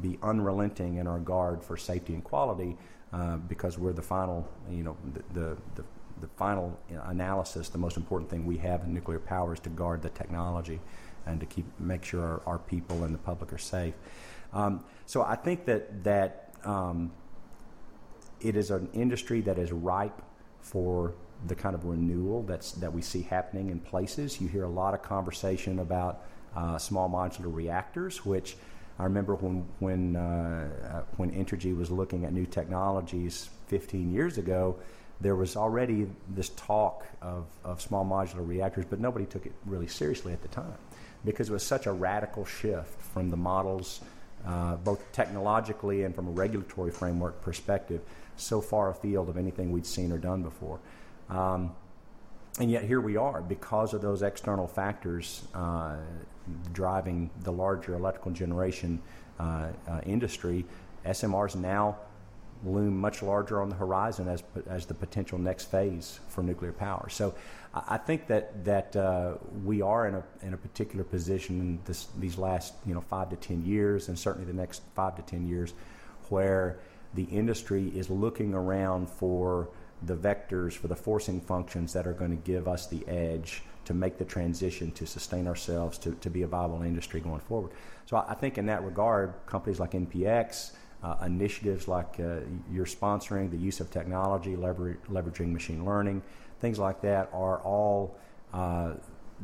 [0.02, 2.78] be unrelenting in our guard for safety and quality
[3.12, 5.84] uh, because we're the final, you know, the, the, the
[6.22, 10.02] the final analysis, the most important thing we have in nuclear power is to guard
[10.02, 10.80] the technology
[11.26, 13.94] and to keep make sure our, our people and the public are safe.
[14.54, 17.12] Um, so I think that that um,
[18.40, 20.22] it is an industry that is ripe
[20.62, 21.14] for
[21.48, 24.40] the kind of renewal that's that we see happening in places.
[24.40, 26.22] You hear a lot of conversation about
[26.56, 28.56] uh, small modular reactors, which
[29.00, 34.38] I remember when when uh, uh when Entergy was looking at new technologies 15 years
[34.38, 34.78] ago
[35.22, 39.88] there was already this talk of, of small modular reactors, but nobody took it really
[39.88, 40.74] seriously at the time
[41.26, 44.02] because it was such a radical shift from the models,
[44.46, 48.02] uh, both technologically and from a regulatory framework perspective,
[48.36, 50.80] so far afield of anything we'd seen or done before.
[51.30, 51.74] Um,
[52.60, 55.96] and yet here we are because of those external factors uh,
[56.74, 59.02] driving the larger electrical generation
[59.40, 60.64] uh, uh industry.
[61.06, 61.98] SMRs now
[62.66, 67.10] loom much larger on the horizon as, as the potential next phase for nuclear power.
[67.10, 67.34] So
[67.74, 72.08] I think that, that uh, we are in a, in a particular position in this,
[72.20, 75.48] these last you know, five to 10 years, and certainly the next five to 10
[75.48, 75.74] years,
[76.30, 76.78] where
[77.16, 79.70] the industry is looking around for
[80.04, 83.94] the vectors, for the forcing functions that are going to give us the edge to
[83.94, 87.72] make the transition to sustain ourselves, to, to be a viable industry going forward.
[88.06, 92.40] So I think in that regard, companies like NPX, uh, initiatives like uh,
[92.72, 96.22] you're sponsoring, the use of technology, lever- leveraging machine learning,
[96.60, 98.16] things like that are all.
[98.54, 98.94] Uh,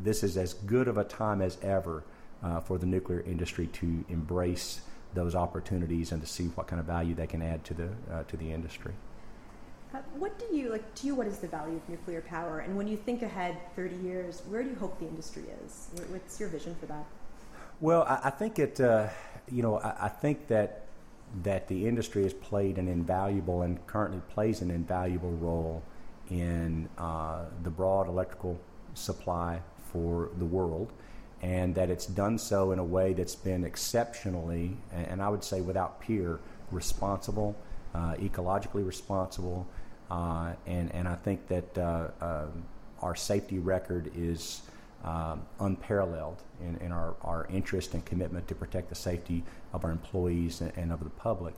[0.03, 2.03] this is as good of a time as ever
[2.43, 4.81] uh, for the nuclear industry to embrace
[5.13, 8.23] those opportunities and to see what kind of value they can add to the uh,
[8.23, 8.93] to the industry.
[9.93, 10.95] Uh, what do you like?
[10.95, 12.59] To you, what is the value of nuclear power?
[12.59, 15.89] And when you think ahead 30 years, where do you hope the industry is?
[16.09, 17.05] What's your vision for that?
[17.81, 18.79] Well, I, I think it.
[19.51, 20.88] you know, I, I think that
[21.43, 25.83] that the industry has played an invaluable and currently plays an invaluable role
[26.29, 28.59] in uh, the broad electrical
[28.93, 29.61] supply
[29.91, 30.91] for the world,
[31.41, 35.61] and that it's done so in a way that's been exceptionally, and I would say
[35.61, 36.39] without peer,
[36.71, 37.55] responsible,
[37.95, 39.67] uh, ecologically responsible,
[40.11, 42.63] uh, and and I think that uh, um,
[43.01, 44.61] our safety record is
[45.03, 49.91] um, unparalleled in, in our, our interest and commitment to protect the safety of our
[49.91, 51.53] employees and, and of the public.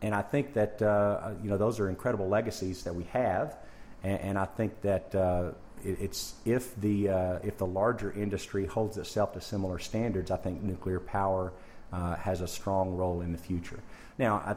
[0.00, 3.56] And I think that uh, you know those are incredible legacies that we have,
[4.04, 5.50] and, and I think that uh,
[5.84, 10.36] it, it's if the uh, if the larger industry holds itself to similar standards, I
[10.36, 11.52] think nuclear power
[11.92, 13.80] uh, has a strong role in the future.
[14.18, 14.56] Now, I,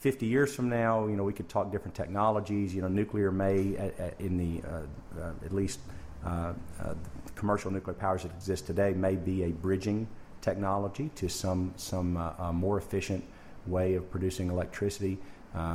[0.00, 2.74] 50 years from now, you know, we could talk different technologies.
[2.74, 5.78] You know, nuclear may, at in the uh, uh, at least
[6.24, 6.94] uh, uh,
[7.40, 10.06] commercial nuclear powers that exist today may be a bridging
[10.40, 13.24] technology to some some uh, more efficient
[13.66, 15.18] way of producing electricity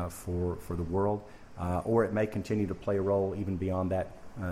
[0.10, 1.22] for for the world,
[1.84, 4.08] or it may continue to play a role even beyond that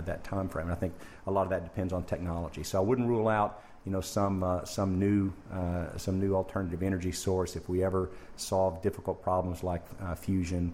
[0.06, 0.66] that time frame.
[0.68, 0.94] And I think
[1.28, 2.64] a lot of that depends on technology.
[2.64, 6.84] So I wouldn't rule out you know some uh, some new uh, some new alternative
[6.84, 10.74] energy source if we ever solve difficult problems like uh, fusion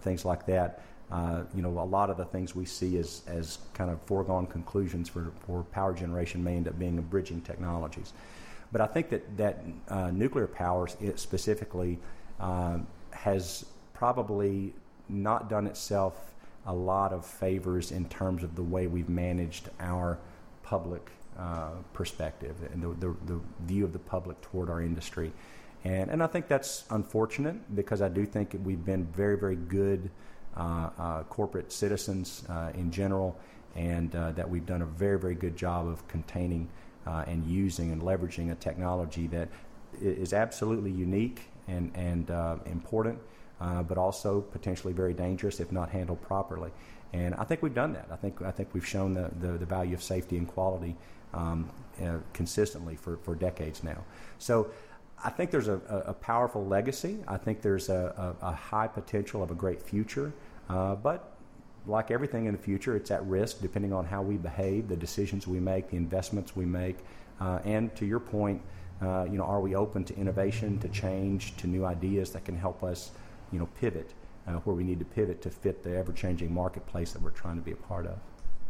[0.00, 0.82] things like that
[1.14, 4.48] uh, you know, a lot of the things we see as, as kind of foregone
[4.48, 8.12] conclusions for, for power generation may end up being bridging technologies.
[8.72, 12.00] But I think that, that uh, nuclear power specifically
[12.40, 12.78] uh,
[13.12, 14.74] has probably
[15.08, 16.34] not done itself
[16.66, 20.18] a lot of favors in terms of the way we've managed our
[20.64, 25.30] public uh, perspective and the, the, the, view of the public toward our industry.
[25.84, 30.10] And, and I think that's unfortunate because I do think we've been very, very good
[31.28, 33.36] corporate citizens uh, in general,
[33.76, 36.68] and uh, that we've done a very, very good job of containing
[37.06, 39.48] uh, and using and leveraging a technology that
[40.00, 43.18] is absolutely unique and, and uh, important,
[43.88, 46.70] but also potentially very dangerous if not handled properly.
[47.12, 48.08] And I think we've done that.
[48.10, 50.96] I think I think we've shown the, the, the value of safety and quality
[51.32, 51.70] um,
[52.02, 54.04] uh, consistently for, for decades now.
[54.38, 54.68] So
[55.22, 57.18] I think there's a, a, powerful legacy.
[57.26, 60.32] I think there's a, a, a high potential of a great future.
[60.68, 61.34] Uh, but
[61.86, 65.46] like everything in the future, it's at risk depending on how we behave, the decisions
[65.46, 66.98] we make, the investments we make,
[67.40, 68.60] uh, and to your point,
[69.02, 72.56] uh, you know, are we open to innovation, to change, to new ideas that can
[72.56, 73.10] help us,
[73.52, 74.12] you know, pivot
[74.46, 77.62] uh, where we need to pivot to fit the ever-changing marketplace that we're trying to
[77.62, 78.18] be a part of.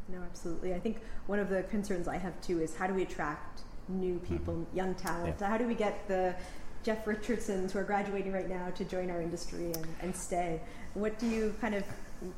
[0.09, 0.75] No, absolutely.
[0.75, 4.19] I think one of the concerns I have too is how do we attract new
[4.21, 4.77] people, mm-hmm.
[4.77, 5.37] young talent?
[5.41, 5.49] Yeah.
[5.49, 6.35] How do we get the
[6.83, 10.61] Jeff Richardsons who are graduating right now to join our industry and, and stay?
[10.95, 11.85] What do you kind of,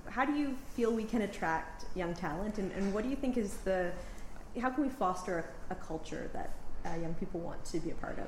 [0.08, 2.58] how do you feel we can attract young talent?
[2.58, 3.92] And, and what do you think is the,
[4.60, 6.50] how can we foster a, a culture that
[6.84, 8.26] uh, young people want to be a part of?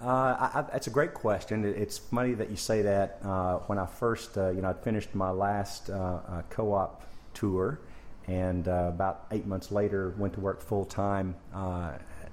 [0.00, 1.64] Uh, I, that's a great question.
[1.64, 3.18] It's funny that you say that.
[3.22, 7.02] Uh, when I first, uh, you know, I finished my last uh, uh, co-op
[7.34, 7.80] tour,
[8.28, 11.34] and uh, about eight months later, went to work full time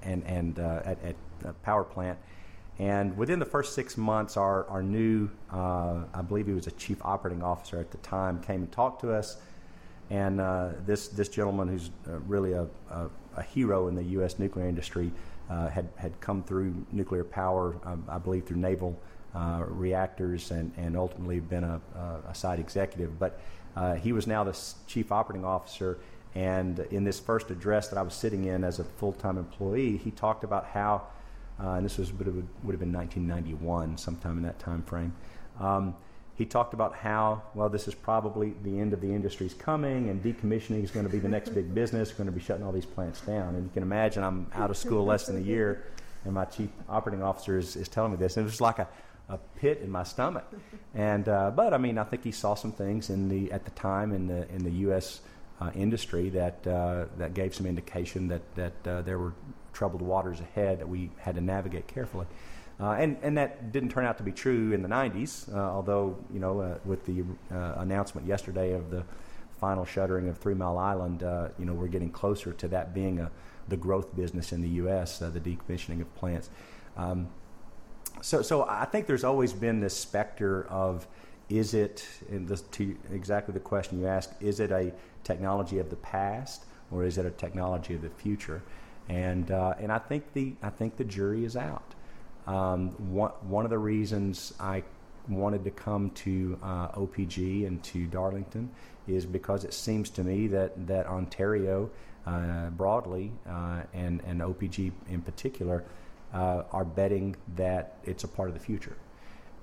[0.06, 2.18] and and at, at a power plant.
[2.78, 6.98] And within the first six months, our our new, I believe he was a chief
[7.02, 9.38] operating officer at the time, came and talked to us.
[10.10, 10.40] And
[10.86, 11.90] this this gentleman, who's
[12.28, 14.40] really a, a, a hero in the U.S.
[14.40, 15.12] nuclear industry
[15.50, 19.00] uh, had had come through nuclear power, um, I believe through naval
[19.34, 21.80] uh, reactors, and and ultimately been a,
[22.28, 23.20] a site executive.
[23.20, 23.40] But
[23.76, 26.00] uh, he was now the chief operating officer.
[26.36, 29.98] And in this first address that I was sitting in as a full time employee,
[29.98, 31.04] he talked about how,
[31.60, 35.14] uh, and this was would have, would have been 1991, sometime in that time frame.
[35.60, 35.96] Um,
[36.36, 40.22] he talked about how, well, this is probably the end of the industry's coming and
[40.22, 42.86] decommissioning is going to be the next big business, going to be shutting all these
[42.86, 43.56] plants down.
[43.56, 45.86] And you can imagine I'm out of school less than a year
[46.26, 48.36] and my chief operating officer is, is telling me this.
[48.36, 48.88] And it was like a,
[49.30, 50.46] a pit in my stomach.
[50.94, 53.72] And, uh, but I mean, I think he saw some things in the, at the
[53.72, 55.22] time in the, in the U.S.
[55.62, 59.32] Uh, industry that, uh, that gave some indication that, that uh, there were
[59.72, 62.26] troubled waters ahead that we had to navigate carefully.
[62.78, 66.18] Uh, and, and that didn't turn out to be true in the 90s, uh, although,
[66.34, 67.24] you know, uh, with the
[67.78, 69.02] announcement yesterday of the
[69.58, 71.22] final shuttering of Three Mile Island,
[71.58, 73.32] you know, we're getting closer to that being a,
[73.70, 76.50] the growth business in the U.S., the decommissioning of plants.
[76.98, 77.30] Um,
[78.22, 81.08] so, so I think there's always been this specter of
[81.50, 84.92] is it, this, to exactly the question you asked, is it a
[85.24, 88.62] technology of the past or is it a technology of the future?
[89.10, 91.94] And, and I, think the, I think the jury is out.
[92.48, 94.84] Um, one, one of the reasons I
[95.28, 98.70] wanted to come to uh, OPG and to Darlington
[99.08, 101.90] is because it seems to me that, that Ontario
[102.26, 105.84] uh, broadly uh, and, and OPG in particular
[106.34, 108.96] uh, are betting that it's a part of the future.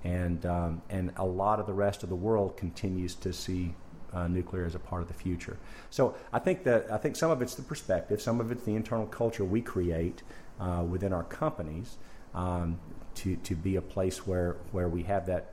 [0.04, 3.74] And, um, and a lot of the rest of the world continues to see
[4.12, 5.56] uh, nuclear as a part of the future.
[5.90, 8.74] So I think that I think some of it's the perspective, some of it's the
[8.74, 10.22] internal culture we create
[10.60, 11.96] uh, within our companies
[12.34, 12.78] um,
[13.16, 15.52] to, to be a place where, where we have that,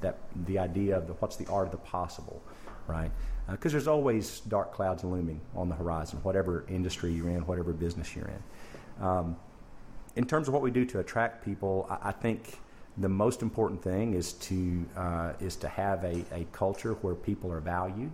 [0.00, 2.42] that the idea of the, what's the art of the possible,
[2.86, 3.10] right?
[3.50, 7.72] Because uh, there's always dark clouds looming on the horizon, whatever industry you're in, whatever
[7.72, 9.04] business you're in.
[9.04, 9.36] Um,
[10.16, 12.58] in terms of what we do to attract people, I, I think
[12.98, 17.52] the most important thing is to uh, is to have a, a culture where people
[17.52, 18.12] are valued,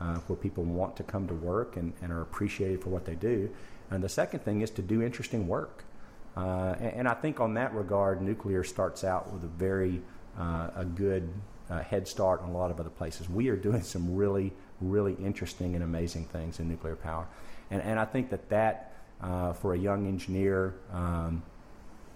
[0.00, 3.14] uh, where people want to come to work and, and are appreciated for what they
[3.14, 3.50] do.
[3.90, 5.84] And the second thing is to do interesting work.
[6.36, 10.00] Uh, and, and, I think on that regard, nuclear starts out with a very
[10.38, 11.28] uh, a good
[11.68, 13.28] uh, head start on a lot of other places.
[13.28, 17.26] We are doing some really, really interesting and amazing things in nuclear power,
[17.72, 20.74] and, and I think that that uh, for a young engineer.
[20.92, 21.42] Um,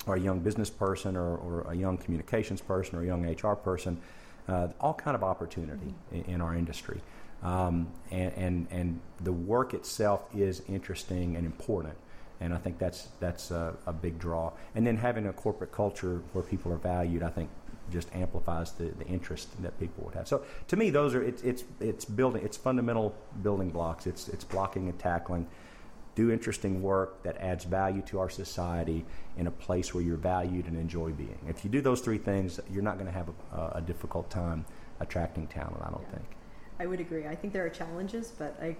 [0.06, 3.54] or a young business person, or, or, a young communications person, or a young HR
[3.54, 4.00] person,
[4.48, 6.16] uh, all kind of opportunity mm-hmm.
[6.16, 7.00] in, in, our industry.
[7.42, 11.96] Um, and, and, and the work itself is interesting and important
[12.40, 14.52] and I think that's that's a, a, big draw.
[14.74, 17.48] And then having a corporate culture where people are valued, I think,
[17.90, 20.26] just amplifies the, the interest that people would have.
[20.26, 24.06] So to me, those are it's it's it's building it's fundamental building blocks.
[24.06, 25.46] It's it's blocking and tackling.
[26.14, 29.04] Do interesting work that adds value to our society
[29.36, 31.38] in a place where you're valued and enjoy being.
[31.48, 34.64] If you do those three things, you're not going to have a, a, difficult time
[35.00, 35.82] attracting talent.
[35.82, 36.16] I don't yeah.
[36.16, 36.26] think.
[36.78, 37.26] I would agree.
[37.26, 38.76] I think there are challenges, but I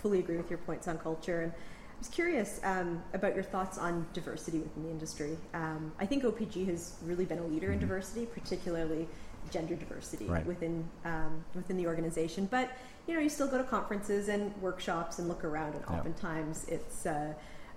[0.00, 3.76] fully agree with your points on culture and I was curious um, about your thoughts
[3.76, 5.36] on diversity within the industry.
[5.52, 7.74] Um, I think OPG has really been a leader mm-hmm.
[7.74, 9.08] in diversity, particularly
[9.50, 10.46] gender diversity right.
[10.46, 12.46] within um, within the organization.
[12.50, 12.70] But
[13.06, 15.96] you know, you still go to conferences and workshops and look around, and yeah.
[15.96, 17.32] oftentimes it's uh,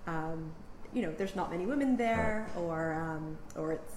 [0.07, 0.51] um,
[0.93, 2.61] you know there's not many women there, right.
[2.61, 3.93] or um, or it's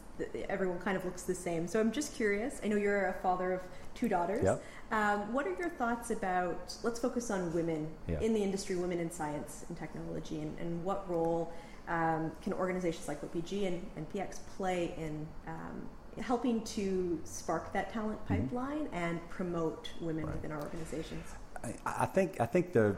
[0.49, 1.67] everyone kind of looks the same.
[1.67, 2.61] So I'm just curious.
[2.63, 3.61] I know you're a father of
[3.95, 4.45] two daughters.
[4.45, 4.63] Yep.
[4.93, 6.75] Um, what are your thoughts about?
[6.83, 7.89] Let's focus on women
[8.21, 11.53] in the industry, women in science and technology, and, and what role
[11.89, 15.89] um, can organizations like OPG and, and NPX play in um,
[16.21, 18.43] helping to spark that talent mm-hmm.
[18.43, 18.95] pipeline mm-hmm.
[18.95, 20.35] and promote women right.
[20.35, 21.27] within our organizations?
[21.63, 22.97] I, I think I think the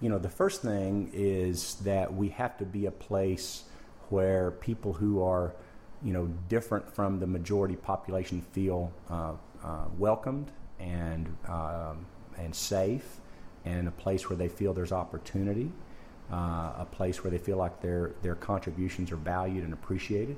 [0.00, 3.64] you know the first thing is that we have to be a place
[4.08, 5.54] where people who are
[6.04, 12.06] you know, different from the majority population feel uh, uh, welcomed and um,
[12.38, 13.20] and safe,
[13.64, 15.70] and a place where they feel there's opportunity,
[16.32, 20.36] uh, a place where they feel like their their contributions are valued and appreciated,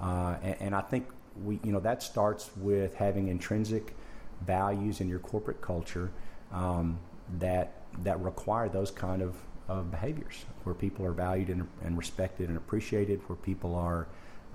[0.00, 1.06] uh, and, and, I think
[1.42, 3.96] we you know that starts with having intrinsic
[4.42, 6.10] values in your corporate culture
[6.52, 6.98] um,
[7.38, 9.36] that that require those kind of,
[9.68, 14.06] of behaviors, where people are valued and, and respected and appreciated, where people are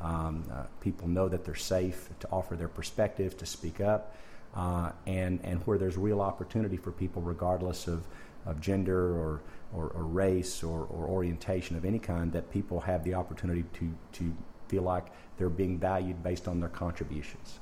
[0.02, 4.16] um, uh, people know that they're safe to offer their perspective, to speak up,
[4.56, 8.08] uh, and and where there's real opportunity for people, regardless of,
[8.46, 9.42] of gender or,
[9.74, 13.94] or, or race or, or, orientation of any kind, that people have the opportunity to
[14.14, 14.34] to
[14.70, 15.08] feel like
[15.38, 17.60] they're being valued based on their contributions.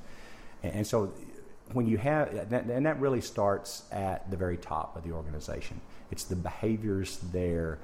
[0.62, 1.12] And, and so,
[1.72, 5.80] when you have, and that really starts at the very top of the organization.
[6.10, 7.78] It's the behaviors there,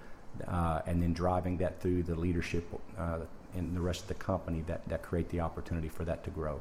[0.49, 2.65] uh, and then driving that through the leadership
[2.99, 3.19] uh,
[3.55, 6.61] in the rest of the company that, that create the opportunity for that to grow.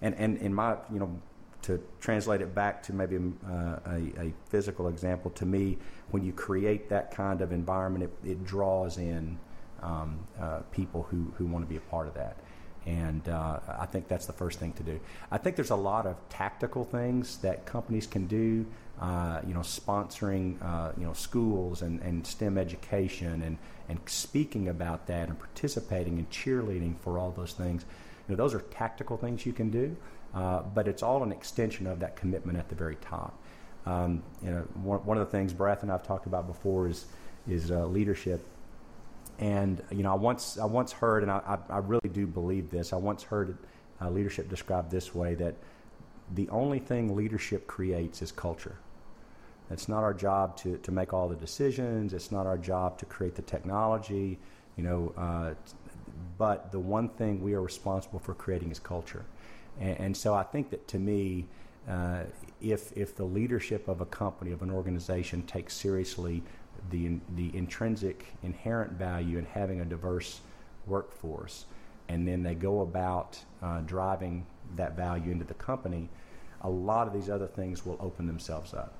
[0.00, 1.20] And, and in my, you know,
[1.62, 5.78] to translate it back to maybe uh, a, a, physical example, to me,
[6.10, 9.38] when you create that kind of environment, it, it draws in
[9.82, 12.36] um, uh, people who, who want to be a part of that.
[12.84, 14.98] And uh, I think that's the first thing to do.
[15.30, 18.66] I think there's a lot of tactical things that companies can do.
[19.00, 23.58] Uh, you know, sponsoring uh, you know schools and, and STEM education and
[23.88, 27.84] and speaking about that and participating and cheerleading for all those things.
[28.28, 29.96] You know, those are tactical things you can do,
[30.34, 33.36] uh, but it's all an extension of that commitment at the very top.
[33.86, 37.06] Um, you know, one, one, of the things Brath and I've talked about before is
[37.48, 38.46] is uh, leadership.
[39.42, 42.92] And you know, I once I once heard, and I, I, really do believe this.
[42.92, 43.58] I once heard
[44.00, 45.56] uh, leadership described this way: that
[46.36, 48.76] the only thing leadership creates is culture.
[49.68, 52.14] It's not our job to, to make all the decisions.
[52.14, 54.38] It's not our job to create the technology,
[54.76, 55.12] you know.
[55.16, 55.54] Uh,
[56.38, 59.24] but the one thing we are responsible for creating is culture.
[59.80, 61.46] And, and so I think that to me,
[61.88, 62.22] uh,
[62.60, 66.44] if if the leadership of a company of an organization takes seriously
[66.90, 70.40] the the intrinsic inherent value in having a diverse
[70.86, 71.66] workforce,
[72.08, 76.08] and then they go about uh, driving that value into the company,
[76.62, 78.94] a lot of these other things will open themselves up.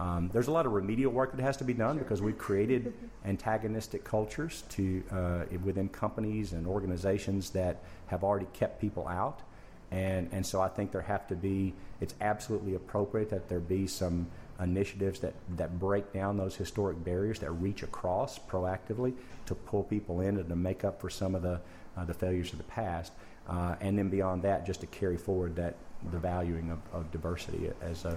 [0.00, 2.04] Um, there's a lot of remedial work that has to be done sure.
[2.04, 8.80] because we've created antagonistic cultures to uh, within companies and organizations that have already kept
[8.80, 9.42] people out,
[9.90, 11.74] and and so I think there have to be.
[12.00, 14.28] It's absolutely appropriate that there be some
[14.60, 19.14] initiatives that that break down those historic barriers that reach across proactively
[19.46, 21.60] to pull people in and to make up for some of the
[21.96, 23.12] uh, the failures of the past,
[23.48, 25.76] uh, and then beyond that, just to carry forward that
[26.12, 28.16] the valuing of, of diversity as a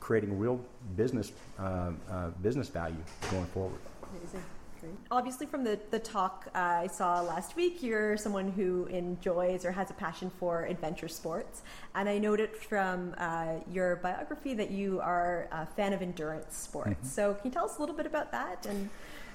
[0.00, 0.60] creating real
[0.96, 2.96] business uh, uh, business value
[3.30, 3.80] going forward.
[4.10, 4.42] Amazing.
[5.10, 9.72] Obviously, from the, the talk uh, I saw last week, you're someone who enjoys or
[9.72, 11.62] has a passion for adventure sports.
[11.94, 16.90] And I noted from uh, your biography that you are a fan of endurance sports.
[16.90, 17.06] Mm-hmm.
[17.06, 18.90] So, can you tell us a little bit about that and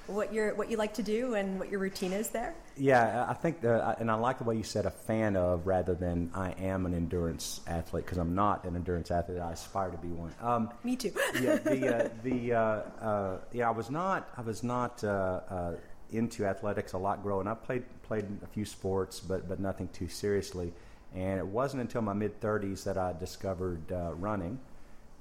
[0.09, 2.55] what you're what you like to do and what your routine is there?
[2.79, 5.93] Yeah, I think, the, and I like the way you said a fan of rather
[5.93, 9.39] than I am an endurance athlete because I'm not an endurance athlete.
[9.39, 10.33] I aspire to be one.
[10.41, 11.11] Um, Me too.
[11.41, 12.59] yeah, the uh, the uh,
[13.05, 15.73] uh, yeah, I was not I was not uh, uh,
[16.11, 17.65] into athletics a lot growing up.
[17.65, 20.71] Played played a few sports, but but nothing too seriously.
[21.13, 24.59] And it wasn't until my mid 30s that I discovered uh, running.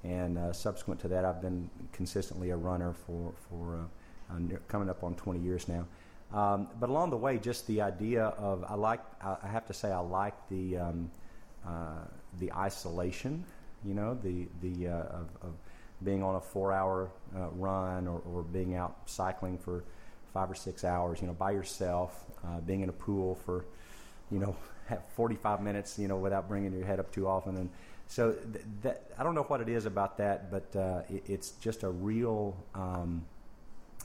[0.05, 3.84] And subsequent to that, I've been consistently a runner for for uh,
[4.68, 5.87] coming up on 20 years now.
[6.33, 9.91] Um, but along the way, just the idea of I like I have to say
[9.91, 11.11] I like the um,
[11.66, 12.05] uh,
[12.39, 13.45] the isolation,
[13.85, 15.55] you know, the the uh, of, of,
[16.05, 19.83] being on a four hour uh, run or, or, being out cycling for
[20.33, 23.64] five or six hours, you know, by yourself, uh, being in a pool for
[24.31, 24.55] you know
[25.16, 27.70] 45 minutes, you know, without bringing your head up too often, and
[28.07, 31.51] so th- that I don't know what it is about that, but uh, it, it's
[31.53, 33.24] just a real um,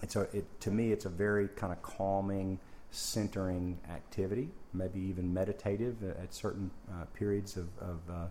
[0.03, 2.59] it's a it, to me it's a very kind of calming,
[2.91, 4.49] centering activity.
[4.73, 8.25] Maybe even meditative at certain uh, periods of of, uh,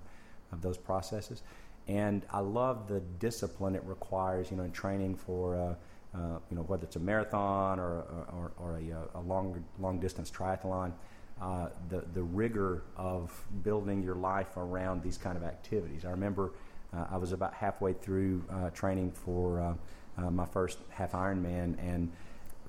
[0.53, 1.43] of those processes.
[1.89, 4.51] And I love the discipline it requires.
[4.51, 5.57] You know, in training for.
[5.57, 5.75] Uh,
[6.15, 8.05] uh, you know, whether it's a marathon or,
[8.35, 10.93] or, or a, a, long, long distance triathlon,
[11.41, 16.05] uh, the, the rigor of building your life around these kind of activities.
[16.05, 16.53] I remember
[16.95, 19.75] uh, I was about halfway through uh, training for
[20.19, 22.13] uh, uh, my first half Ironman and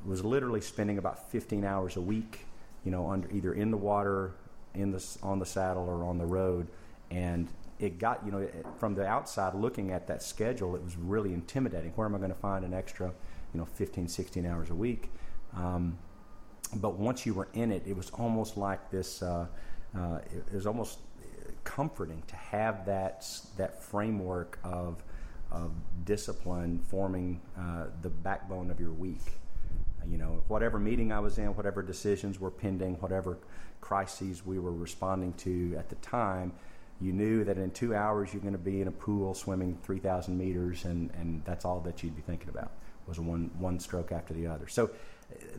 [0.06, 2.46] was literally spending about 15 hours a week,
[2.84, 4.34] you know, under either in the water,
[4.74, 6.68] in the on the saddle, or on the road,
[7.12, 7.48] and
[7.80, 11.92] it got you know from the outside looking at that schedule, it was really intimidating.
[11.92, 13.08] Where am I going to find an extra,
[13.54, 15.10] you know, 15, 16 hours a week?
[15.56, 15.98] Um,
[16.76, 19.22] but once you were in it, it was almost like this.
[19.22, 19.46] Uh,
[19.96, 20.98] uh, it, it, was almost
[21.64, 23.26] comforting to have that
[23.58, 25.04] that framework of
[25.54, 25.72] of
[26.06, 29.22] discipline forming uh, the backbone of your week.
[30.06, 33.38] You know, whatever meeting I was in, whatever decisions were pending, whatever
[33.80, 36.52] crises we were responding to at the time,
[37.00, 40.38] you knew that in two hours you're going to be in a pool swimming 3,000
[40.38, 42.72] meters, and, and that's all that you'd be thinking about
[43.08, 44.68] was one one stroke after the other.
[44.68, 44.90] So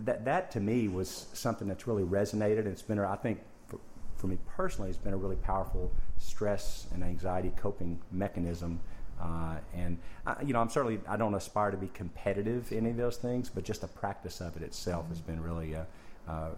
[0.04, 2.60] that that to me was something that's really resonated.
[2.60, 3.78] And it's been, I think, for,
[4.16, 8.80] for me personally, it's been a really powerful stress and anxiety coping mechanism.
[9.24, 12.90] Uh, and I, you know, I'm certainly I don't aspire to be competitive in any
[12.90, 15.86] of those things, but just the practice of it itself has been really a,
[16.28, 16.50] a,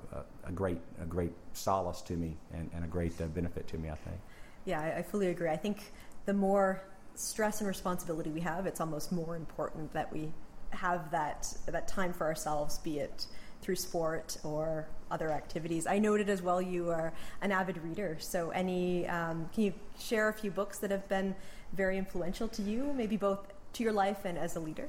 [0.44, 3.88] a great a great solace to me and, and a great uh, benefit to me.
[3.88, 4.16] I think.
[4.64, 5.48] Yeah, I, I fully agree.
[5.48, 5.92] I think
[6.24, 6.82] the more
[7.14, 10.32] stress and responsibility we have, it's almost more important that we
[10.70, 13.26] have that that time for ourselves, be it
[13.62, 15.86] through sport or other activities.
[15.86, 18.16] I noted as well you are an avid reader.
[18.20, 21.34] So, any um, can you share a few books that have been
[21.72, 24.88] very influential to you, maybe both to your life and as a leader?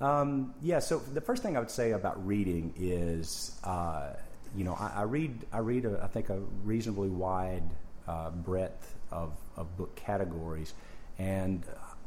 [0.00, 0.80] Um, yeah.
[0.80, 4.14] So the first thing I would say about reading is, uh,
[4.56, 7.62] you know, I, I, read I read a, I think a reasonably wide
[8.08, 10.74] uh, breadth of, of book categories,
[11.18, 11.64] and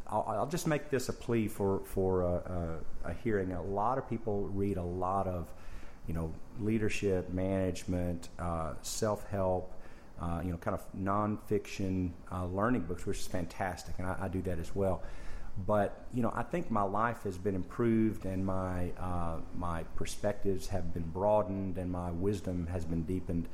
[0.08, 3.54] I'll, I'll, just make this a plea for for a, a, a, hearing.
[3.54, 5.48] A lot of people read a lot of,
[6.08, 9.74] you know, leadership, management, uh, self help,
[10.22, 14.28] uh, you know, kind of nonfiction uh, learning books, which is fantastic, and I, I,
[14.28, 15.04] do that as well.
[15.66, 20.68] But you know, I think my life has been improved, and my uh, my perspectives
[20.68, 23.48] have been broadened, and my wisdom has been deepened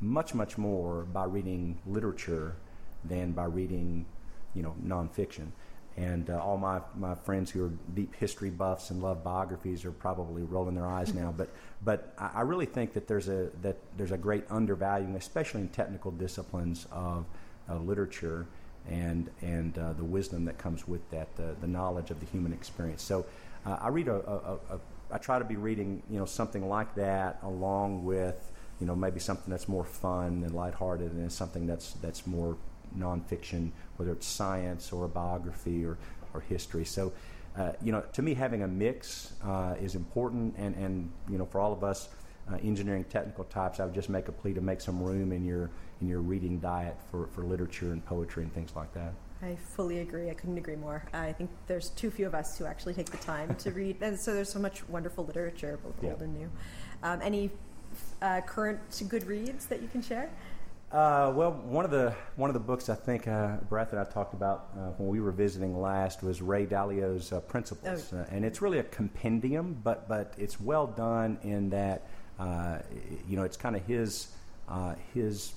[0.00, 2.56] much, much more by reading literature
[3.04, 4.06] than by reading,
[4.54, 5.48] you know, nonfiction.
[5.98, 9.90] And uh, all my, my friends who are deep history buffs and love biographies are
[9.90, 11.34] probably rolling their eyes now.
[11.36, 11.48] but
[11.84, 16.12] but I, really think that there's a that there's a great undervaluing, especially in technical
[16.12, 17.24] disciplines of
[17.68, 18.46] uh, literature
[18.88, 22.52] and and uh, the wisdom that comes with that, the, the knowledge of the human
[22.52, 23.02] experience.
[23.02, 23.26] So
[23.66, 24.80] uh, I read a, a, a
[25.10, 29.18] I try to be reading you know something like that along with you know maybe
[29.18, 32.56] something that's more fun and lighthearted and something that's that's more
[32.96, 35.98] nonfiction, whether it's science or a biography or,
[36.32, 36.84] or history.
[36.84, 37.12] So,
[37.56, 41.44] uh, you know, to me, having a mix uh, is important, and, and you know,
[41.44, 42.08] for all of us
[42.50, 45.44] uh, engineering technical types, I would just make a plea to make some room in
[45.44, 45.70] your
[46.00, 49.12] in your reading diet for, for literature and poetry and things like that.
[49.42, 50.30] I fully agree.
[50.30, 51.04] I couldn't agree more.
[51.12, 54.18] I think there's too few of us who actually take the time to read, and
[54.20, 56.10] so there's so much wonderful literature, both yeah.
[56.10, 56.50] old and new.
[57.02, 57.50] Um, any
[58.22, 60.30] uh, current good reads that you can share?
[60.90, 64.32] Uh, well, one of the one of the books I think uh, and I talked
[64.32, 68.20] about uh, when we were visiting last was Ray Dalio's uh, Principles, oh.
[68.20, 72.08] Uh, and it's really a compendium, but but it's well done in that
[72.38, 72.78] uh,
[73.28, 74.28] you know it's kind of his
[75.12, 75.52] his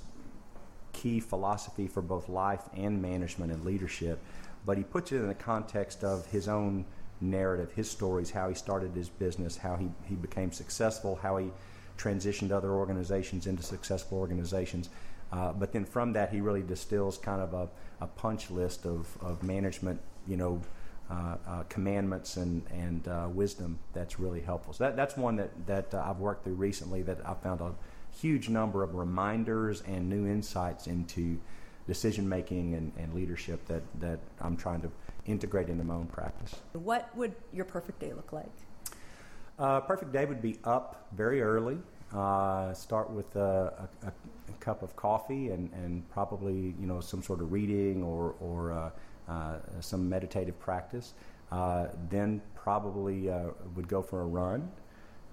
[0.92, 4.20] key philosophy for both life and management and leadership,
[4.66, 6.84] but he puts it in the context of his own
[7.22, 11.52] narrative, his stories, how he started his business, how he, he became successful, how he
[11.98, 14.90] transitioned other organizations into successful organizations.
[15.32, 17.70] Uh, but then from that, he really distills kind of a,
[18.02, 20.62] a punch list of, of management, you know,
[21.10, 24.74] uh, uh, commandments and, and uh, wisdom that's really helpful.
[24.74, 27.74] So that, that's one that, that uh, I've worked through recently that I found a
[28.12, 31.40] huge number of reminders and new insights into
[31.88, 34.92] decision making and, and leadership that, that I'm trying to
[35.26, 36.56] integrate into my own practice.
[36.74, 38.52] What would your perfect day look like?
[39.60, 41.78] Uh, perfect day would be up very early.
[42.14, 44.12] Uh, start with a, a, a,
[44.60, 48.90] cup of coffee and, and probably you know some sort of reading or, or uh,
[49.32, 51.14] uh, some meditative practice.
[51.52, 54.70] Uh, then probably uh, would go for a run,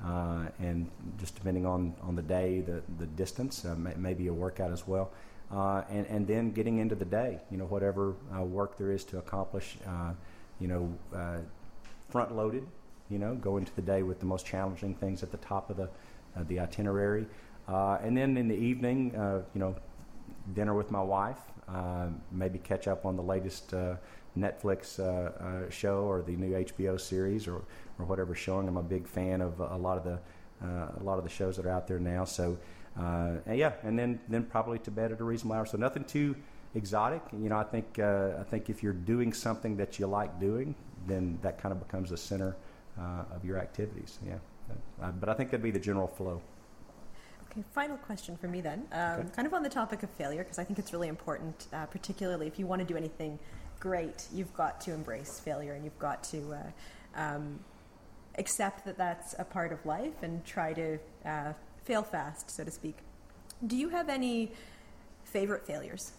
[0.05, 4.73] uh, and just depending on, on the day, the the distance, may, maybe a workout
[4.73, 5.11] as well.
[5.91, 9.77] and and then getting into the day, you know whatever work there is to accomplish,
[10.61, 10.97] you know
[12.09, 12.67] front loaded
[13.11, 15.77] You know, go into the day with the most challenging things at the top of
[15.77, 15.89] the
[16.45, 17.27] the itinerary,
[17.69, 19.75] uh, and then in the evening, uh, you know,
[20.55, 21.39] dinner with my wife.
[21.69, 23.75] Uh, maybe catch up on the latest
[24.39, 24.97] Netflix
[25.71, 27.63] show or the new HBO series or
[27.99, 28.69] or whatever showing.
[28.69, 30.19] I'm a big fan of a lot of the
[30.67, 32.25] a lot of the shows that are out there now.
[32.25, 32.59] So.
[32.97, 35.67] and yeah, and then then probably to bed at a reasonable hour.
[35.67, 36.35] So nothing too
[36.75, 37.23] exotic.
[37.33, 40.75] You know, I think uh, I think if you're doing something that you like doing,
[41.07, 42.57] then that kind of becomes the center
[42.99, 44.19] uh, of your activities.
[44.27, 44.39] Yeah,
[45.03, 46.41] uh, but I think that'd be the general flow.
[47.51, 48.87] Okay, final question for me then.
[48.93, 49.29] Um, okay.
[49.35, 52.47] Kind of on the topic of failure, because I think it's really important, uh, particularly
[52.47, 53.39] if you want to do anything
[53.81, 57.59] great, you've got to embrace failure and you've got to uh, um,
[58.37, 61.53] accept that that's a part of life and try to uh,
[61.85, 62.97] fail fast, so to speak.
[63.67, 64.53] Do you have any
[65.25, 66.13] favorite failures?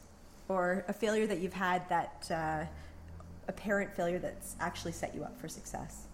[0.49, 2.65] or a failure that you've had that uh,
[3.47, 6.07] a parent failure that's actually set you up for success?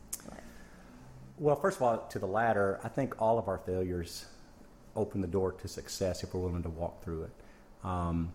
[1.37, 4.25] Well, first of all, to the latter, I think all of our failures
[4.95, 7.31] open the door to success if we're willing to walk through it.
[7.83, 8.31] Um,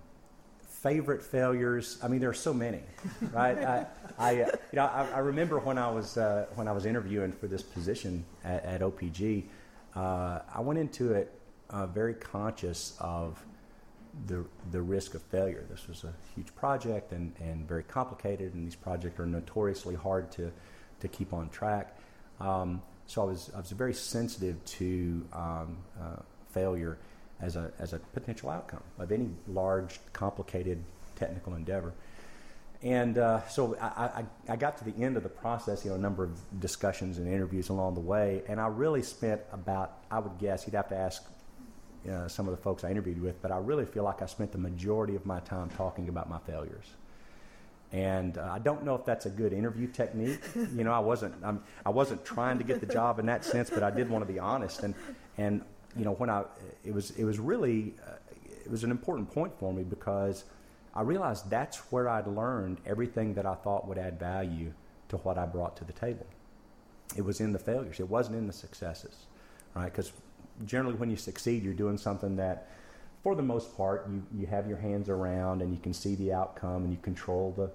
[0.68, 1.98] favorite failures?
[2.02, 2.82] I mean, there are so many,
[3.32, 3.58] right?
[3.58, 3.86] I,
[4.18, 7.32] I, uh, you know, I, I, remember when I was uh, when I was interviewing
[7.32, 9.44] for this position at, at OPG,
[9.96, 11.32] uh, I went into it
[11.70, 13.42] uh, very conscious of
[14.26, 15.64] the the risk of failure.
[15.70, 20.30] This was a huge project and, and very complicated, and these projects are notoriously hard
[20.32, 20.52] to
[21.00, 21.96] to keep on track.
[22.40, 26.96] Um, so I was I was very sensitive to um, uh, failure
[27.40, 30.84] as a as a potential outcome of any large, complicated
[31.16, 31.92] technical endeavor.
[32.82, 33.86] And uh, so I,
[34.20, 37.18] I, I, got to the end of the process, you know, a number of discussions
[37.18, 40.88] and interviews along the way, and I really spent about, I would guess, you'd have
[40.88, 41.22] to ask
[42.10, 44.52] uh, some of the folks I interviewed with, but I really feel like I spent
[44.52, 46.86] the majority of my time talking about my failures.
[47.92, 50.40] And uh, I don't know if that's a good interview technique.
[50.54, 53.68] You know, I wasn't I'm, I wasn't trying to get the job in that sense,
[53.68, 54.82] but I did want to be honest.
[54.82, 54.94] And
[55.38, 55.62] and
[55.96, 56.44] you know, when I
[56.84, 58.12] it was it was really uh,
[58.64, 60.44] it was an important point for me because
[60.94, 64.72] I realized that's where I'd learned everything that I thought would add value
[65.08, 66.26] to what I brought to the table.
[67.16, 68.00] It was in the failures.
[68.00, 69.26] It wasn't in the successes,
[69.74, 69.86] right?
[69.86, 70.12] Because
[70.64, 72.68] generally when you succeed, you're doing something that,
[73.22, 76.32] for the most part, you, you have your hands around and you can see the
[76.32, 77.70] outcome and you control the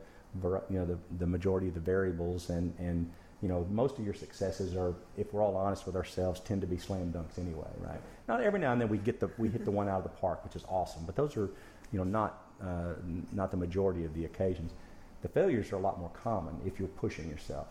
[0.70, 3.10] you know the, the majority of the variables and and
[3.42, 6.68] you know most of your successes are if we're all honest with ourselves tend to
[6.68, 9.64] be slam dunks anyway right not every now and then we get the we hit
[9.64, 11.50] the one out of the park which is awesome but those are
[11.94, 12.96] you know not uh,
[13.32, 14.74] not the majority of the occasions
[15.22, 17.68] the failures are a lot more common if you're pushing yourself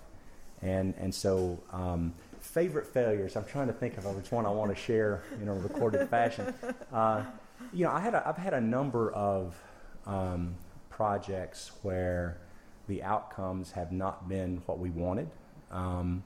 [0.63, 2.15] and and so um,
[2.45, 3.37] favorite failures.
[3.37, 6.53] I'm trying to think of which one I want to share in a recorded fashion.
[6.93, 7.25] Uh,
[7.73, 9.57] you know, I had a, I've had a number of
[10.07, 10.55] um,
[10.91, 12.39] projects where
[12.89, 15.31] the outcomes have not been what we wanted.
[15.71, 16.23] Um,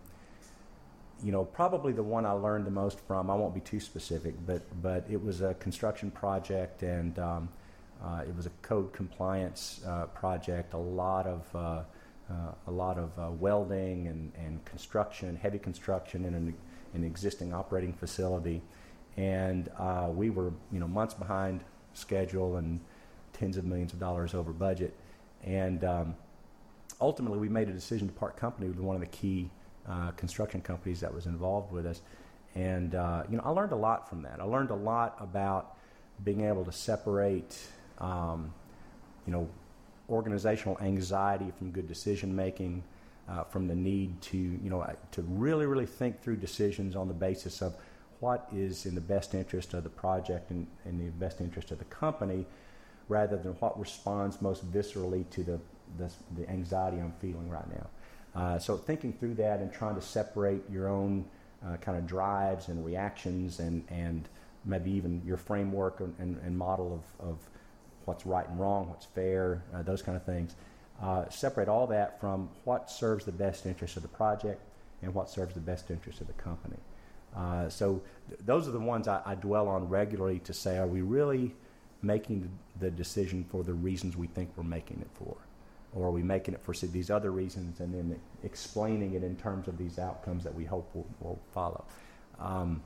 [1.23, 3.31] you know, probably the one I learned the most from.
[3.31, 7.19] I won't be too specific, but but it was a construction project and.
[7.19, 7.49] Um,
[8.01, 10.73] uh, it was a code compliance uh, project.
[10.75, 11.83] A lot of uh,
[12.31, 16.55] uh, a lot of uh, welding and, and construction, heavy construction in an,
[16.95, 18.61] an existing operating facility.
[19.19, 22.79] And uh, we were, you know, months behind schedule and
[23.33, 24.95] tens of millions of dollars over budget.
[25.43, 26.15] And um,
[27.01, 29.51] ultimately, we made a decision to part company with one of the key
[29.89, 32.01] uh, construction companies that was involved with us.
[32.55, 34.41] And, uh, you know, I learned a lot from that.
[34.41, 35.77] I learned a lot about
[36.23, 37.59] being able to separate,
[37.99, 38.55] um,
[39.27, 39.49] you know,
[40.09, 42.85] organizational anxiety from good decision making,
[43.29, 47.15] uh, from the need to you know to really really think through decisions on the
[47.15, 47.77] basis of
[48.21, 51.79] what is in the best interest of the project and in the best interest of
[51.79, 52.47] the company,
[53.09, 55.61] rather than what responds most viscerally to the
[55.97, 57.87] the, the anxiety I'm feeling right now.
[58.35, 61.25] Uh, so thinking through that and trying to separate your own
[61.67, 64.29] uh, kind of drives and reactions and and
[64.65, 67.39] maybe even your framework and, and, and model of, of
[68.05, 70.55] what's right and wrong, what's fair, uh, those kind of things.
[71.01, 74.61] Uh, separate all that from what serves the best interest of the project
[75.03, 76.77] and what serves the best interest of the company.
[77.37, 80.87] Uh, so th- those are the ones I, I, dwell on regularly to say, are
[80.87, 81.55] we really
[82.03, 82.51] making
[82.81, 85.37] the decision for the reasons we think we're making it for?
[85.95, 89.69] Or are we making it for these other reasons and then explaining it in terms
[89.69, 91.85] of these outcomes that we hope will, will follow?
[92.39, 92.83] Um,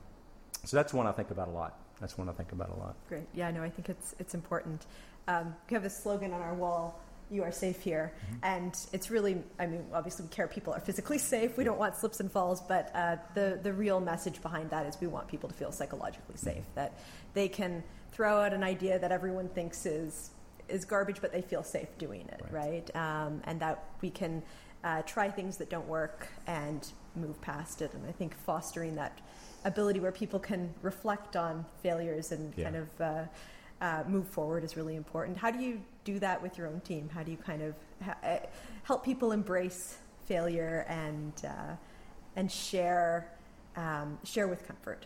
[0.65, 1.79] so that's one I think about a lot.
[1.99, 2.95] That's one I think about a lot.
[3.07, 3.27] Great.
[3.33, 4.85] Yeah, no, I think it's it's important.
[5.27, 6.99] Um, we have a slogan on our wall
[7.33, 8.13] you are safe here.
[8.13, 8.35] Mm-hmm.
[8.43, 11.57] And it's really, I mean, obviously we care people are physically safe.
[11.57, 14.97] We don't want slips and falls, but uh, the, the real message behind that is
[15.01, 16.45] we want people to feel psychologically mm-hmm.
[16.45, 16.99] safe, that
[17.33, 20.29] they can throw out an idea that everyone thinks is,
[20.69, 22.91] is garbage, but they feel safe doing it, right?
[22.93, 22.95] right?
[22.95, 24.43] Um, and that we can
[24.83, 27.93] uh, try things that don't work and move past it.
[27.93, 29.19] And I think fostering that
[29.65, 32.63] ability where people can reflect on failures and yeah.
[32.65, 33.23] kind of uh,
[33.83, 35.37] uh, move forward is really important.
[35.37, 37.09] How do you do that with your own team?
[37.13, 38.37] How do you kind of ha- uh,
[38.83, 41.75] help people embrace failure and uh,
[42.37, 43.29] and share
[43.75, 45.05] um, share with comfort?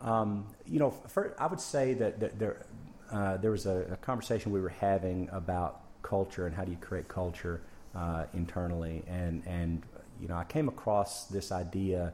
[0.00, 2.66] Um, you know, for, I would say that, that there
[3.12, 6.78] uh, there was a, a, conversation we were having about culture and how do you
[6.78, 7.60] create culture
[7.94, 9.82] uh, internally, and and
[10.20, 12.12] you know, I came across this idea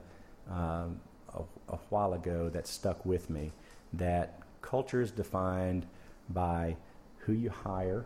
[0.50, 1.00] um,
[1.34, 3.52] a, a while ago that stuck with me
[3.94, 5.86] that culture is defined
[6.30, 6.76] by
[7.18, 8.04] who you hire,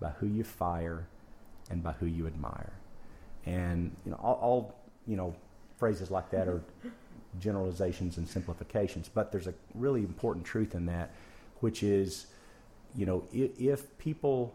[0.00, 1.06] by who you fire,
[1.70, 2.72] and by who you admire.
[3.46, 4.74] And you know, all, all
[5.06, 5.34] you know
[5.76, 6.62] phrases like that are
[7.38, 11.10] generalizations and simplifications, but there's a really important truth in that,
[11.60, 12.26] which is,
[12.94, 14.54] you know, if, if people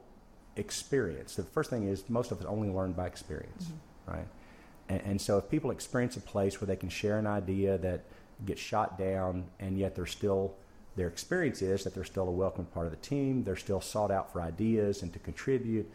[0.56, 4.12] experience, the first thing is most of us only learn by experience, mm-hmm.
[4.12, 4.28] right?
[4.88, 8.06] And, and, so if people experience a place where they can share an idea that
[8.46, 10.56] gets shot down, and yet they're still
[11.00, 14.12] their experience is that they're still a welcome part of the team, they're still sought
[14.12, 15.89] out for ideas and to contribute,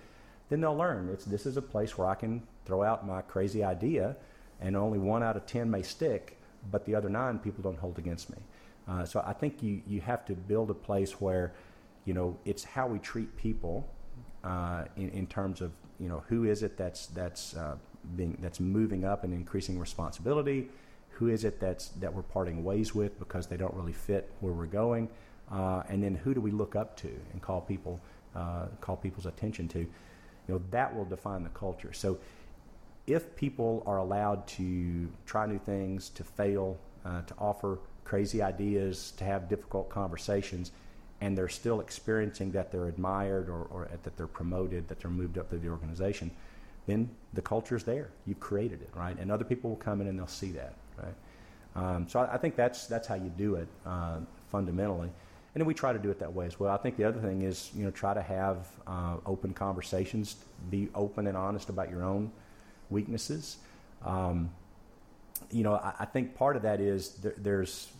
[0.48, 1.10] then they'll learn.
[1.12, 4.16] It's this is a place where I can throw out my crazy idea,
[4.62, 6.38] and only one out of ten may stick,
[6.70, 8.38] but the other nine people don't hold against me.
[8.88, 11.52] Uh, so I think you you have to build a place where,
[12.06, 13.86] you know, it's how we treat people
[14.42, 17.76] uh, in, in terms of you know who is it that's that's uh,
[18.16, 20.70] being that's moving up and increasing responsibility,
[21.14, 24.52] who is it that's that we're parting ways with because they don't really fit where
[24.52, 25.08] we're going,
[25.50, 28.00] uh, and then who do we look up to and call people
[28.34, 29.88] uh, call people's attention to, you
[30.48, 31.92] know that will define the culture.
[31.92, 32.18] So
[33.06, 39.12] if people are allowed to try new things, to fail, uh, to offer crazy ideas,
[39.18, 40.72] to have difficult conversations,
[41.20, 45.38] and they're still experiencing that they're admired or, or that they're promoted, that they're moved
[45.38, 46.30] up through the organization,
[46.86, 48.10] then the culture's there.
[48.26, 49.16] You've created it, right?
[49.18, 51.14] And other people will come in and they'll see that, right?
[51.76, 54.18] Um, so I, I, think that's that's how you do it uh,
[54.48, 56.72] fundamentally, and then we try to do it that way as well.
[56.72, 60.36] I think the other thing is you know try to have uh, open conversations,
[60.70, 62.30] be open and honest about your own
[62.90, 63.56] weaknesses.
[64.04, 64.50] Um,
[65.50, 67.90] you know, I, I, think part of that is there, there's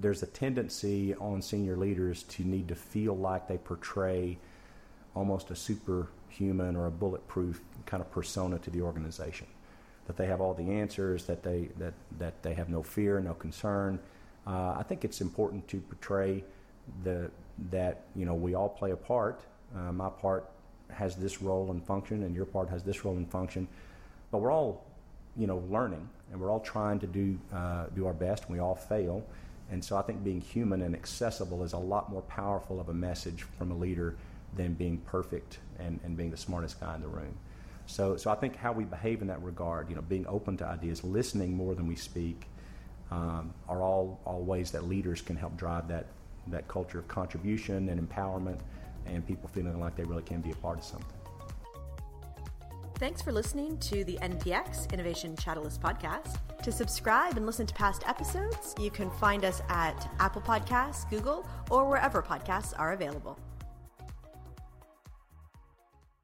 [0.00, 4.38] there's a tendency on senior leaders to need to feel like they portray
[5.14, 9.46] almost a superhuman or a bulletproof kind of persona to the organization.
[10.06, 13.34] That they have all the answers, that they that that they have no fear, no
[13.34, 13.98] concern.
[14.46, 16.42] Uh, I think it's important to portray
[17.04, 17.30] the
[17.70, 19.42] that you know we all play a part.
[19.76, 20.50] Uh, my part
[20.90, 23.68] has this role and function, and your part has this role and function
[24.30, 24.84] but we're all,
[25.36, 28.60] you know, learning, and we're all trying to do uh, do our best, and we
[28.60, 29.24] all fail.
[29.70, 32.94] And so I think being human and accessible is a lot more powerful of a
[32.94, 34.16] message from a leader
[34.56, 37.36] than being perfect and, and being the smartest guy in the room.
[37.90, 40.66] So, so I think how we behave in that regard, you know, being open to
[40.66, 42.46] ideas, listening more than we speak,
[43.10, 46.06] um, are all, all ways that leaders can help drive that,
[46.46, 48.60] that culture of contribution and empowerment
[49.06, 51.08] and people feeling like they really can be a part of something.
[52.94, 56.36] Thanks for listening to the NPX Innovation Catalyst podcast.
[56.62, 61.44] To subscribe and listen to past episodes, you can find us at Apple Podcasts, Google,
[61.70, 63.36] or wherever podcasts are available.